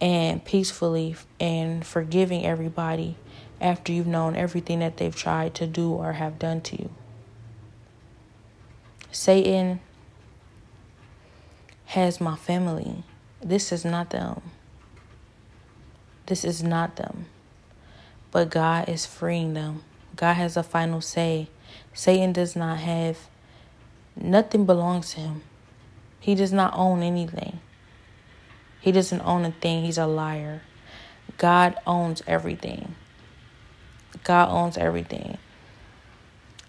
[0.00, 3.16] and peacefully and forgiving everybody
[3.64, 6.90] after you've known everything that they've tried to do or have done to you.
[9.10, 9.80] Satan
[11.86, 13.04] has my family.
[13.40, 14.42] This is not them.
[16.26, 17.24] This is not them.
[18.30, 19.82] But God is freeing them.
[20.14, 21.48] God has a final say.
[21.94, 23.16] Satan does not have,
[24.14, 25.42] nothing belongs to him.
[26.20, 27.60] He does not own anything.
[28.80, 29.84] He doesn't own a thing.
[29.84, 30.60] He's a liar.
[31.38, 32.94] God owns everything.
[34.24, 35.38] God owns everything.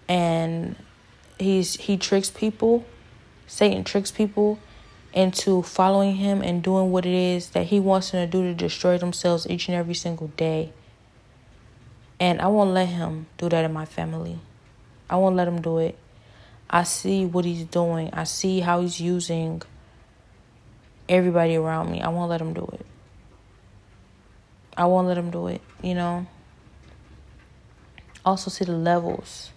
[0.08, 0.76] And
[1.38, 2.84] he's he tricks people.
[3.46, 4.58] Satan tricks people
[5.12, 8.54] into following him and doing what it is that he wants them to do to
[8.54, 10.72] destroy themselves each and every single day.
[12.20, 14.38] And I won't let him do that in my family.
[15.08, 15.98] I won't let him do it.
[16.68, 18.10] I see what he's doing.
[18.12, 19.62] I see how he's using
[21.08, 22.00] everybody around me.
[22.02, 22.84] I won't let him do it.
[24.76, 26.26] I won't let him do it, you know.
[28.26, 29.52] Also see the levels.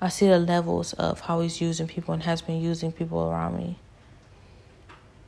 [0.00, 3.58] I see the levels of how he's using people and has been using people around
[3.58, 3.78] me.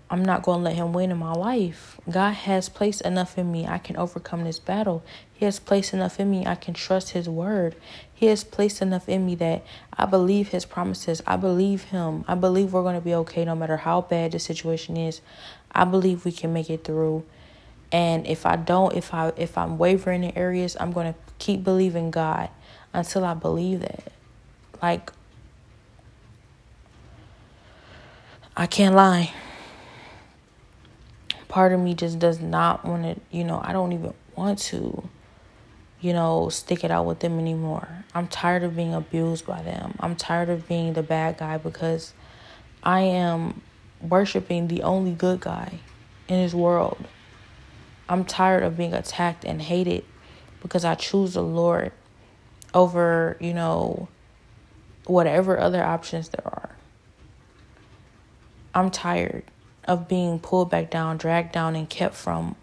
[0.08, 2.00] I'm not going to let him win in my life.
[2.08, 3.66] God has placed enough in me.
[3.66, 5.04] I can overcome this battle.
[5.32, 6.44] He has placed enough in me.
[6.46, 7.76] I can trust His word.
[8.12, 9.64] He has placed enough in me that
[9.96, 11.22] I believe His promises.
[11.26, 12.24] I believe Him.
[12.26, 15.20] I believe we're going to be okay no matter how bad the situation is.
[15.72, 17.24] I believe we can make it through.
[17.92, 21.64] And if I don't, if I if I'm wavering in areas, I'm going to keep
[21.64, 22.50] believing God
[22.92, 24.12] until I believe that.
[24.80, 25.10] Like
[28.56, 29.32] I can't lie
[31.50, 35.02] part of me just does not want to, you know, I don't even want to,
[36.00, 37.88] you know, stick it out with them anymore.
[38.14, 39.94] I'm tired of being abused by them.
[40.00, 42.14] I'm tired of being the bad guy because
[42.82, 43.60] I am
[44.00, 45.80] worshiping the only good guy
[46.28, 47.04] in this world.
[48.08, 50.04] I'm tired of being attacked and hated
[50.62, 51.92] because I choose the Lord
[52.74, 54.08] over, you know,
[55.06, 56.76] whatever other options there are.
[58.74, 59.44] I'm tired
[59.84, 62.54] of being pulled back down, dragged down, and kept from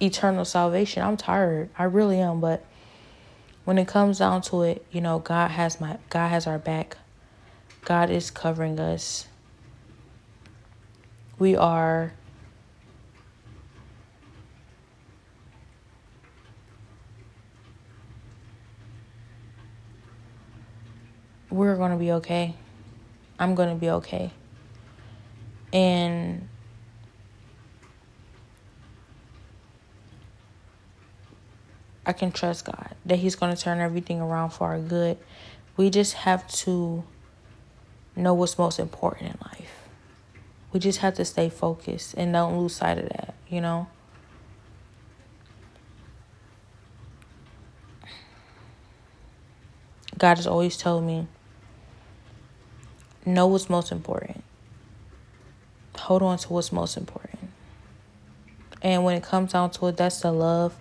[0.00, 1.02] eternal salvation.
[1.02, 1.70] I'm tired.
[1.78, 2.40] I really am.
[2.40, 2.64] But
[3.64, 6.96] when it comes down to it, you know, God has my God has our back.
[7.84, 9.26] God is covering us.
[11.38, 12.12] We are
[21.52, 22.54] we're going to be okay.
[23.38, 24.30] I'm going to be okay.
[25.72, 26.48] And
[32.06, 35.18] I can trust God that He's going to turn everything around for our good.
[35.76, 37.04] We just have to
[38.16, 39.88] know what's most important in life.
[40.72, 43.88] We just have to stay focused and don't lose sight of that, you know?
[50.16, 51.26] God has always told me
[53.24, 54.42] know what's most important.
[55.96, 57.50] Hold on to what's most important.
[58.80, 60.74] And when it comes down to it, that's the love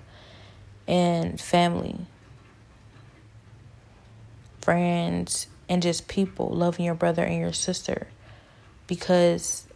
[0.88, 1.96] and family,
[4.62, 8.08] friends, and just people loving your brother and your sister
[8.88, 9.68] because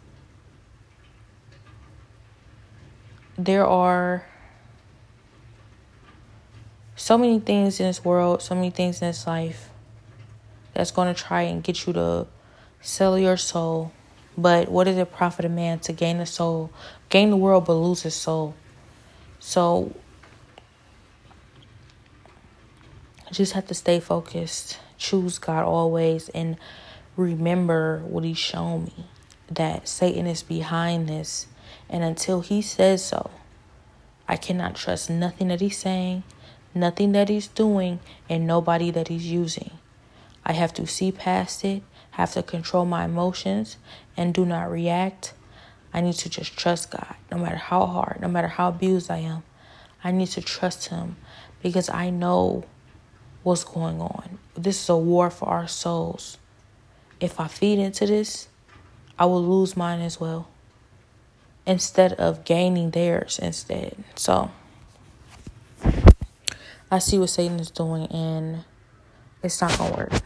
[3.38, 4.26] there are
[6.96, 9.70] so many things in this world, so many things in this life
[10.74, 12.26] that's going to try and get you to
[12.80, 13.92] sell your soul.
[14.38, 16.70] But what does it profit a man to gain the soul,
[17.08, 18.54] gain the world, but lose his soul?
[19.38, 19.94] So
[23.28, 26.56] I just have to stay focused, choose God always, and
[27.16, 29.06] remember what He's shown me
[29.50, 31.48] that Satan is behind this.
[31.88, 33.30] And until He says so,
[34.28, 36.22] I cannot trust nothing that He's saying,
[36.72, 37.98] nothing that He's doing,
[38.28, 39.72] and nobody that He's using.
[40.44, 41.82] I have to see past it,
[42.16, 43.76] have to control my emotions,
[44.16, 45.34] and do not react.
[45.92, 49.18] I need to just trust God, no matter how hard, no matter how abused I
[49.18, 49.42] am.
[50.02, 51.16] I need to trust Him
[51.62, 52.64] because I know
[53.42, 54.38] what's going on.
[54.54, 56.38] This is a war for our souls.
[57.20, 58.48] If I feed into this,
[59.18, 60.48] I will lose mine as well.
[61.66, 64.02] Instead of gaining theirs instead.
[64.14, 64.50] So
[66.90, 68.64] I see what Satan is doing and
[69.42, 70.22] it's not gonna work.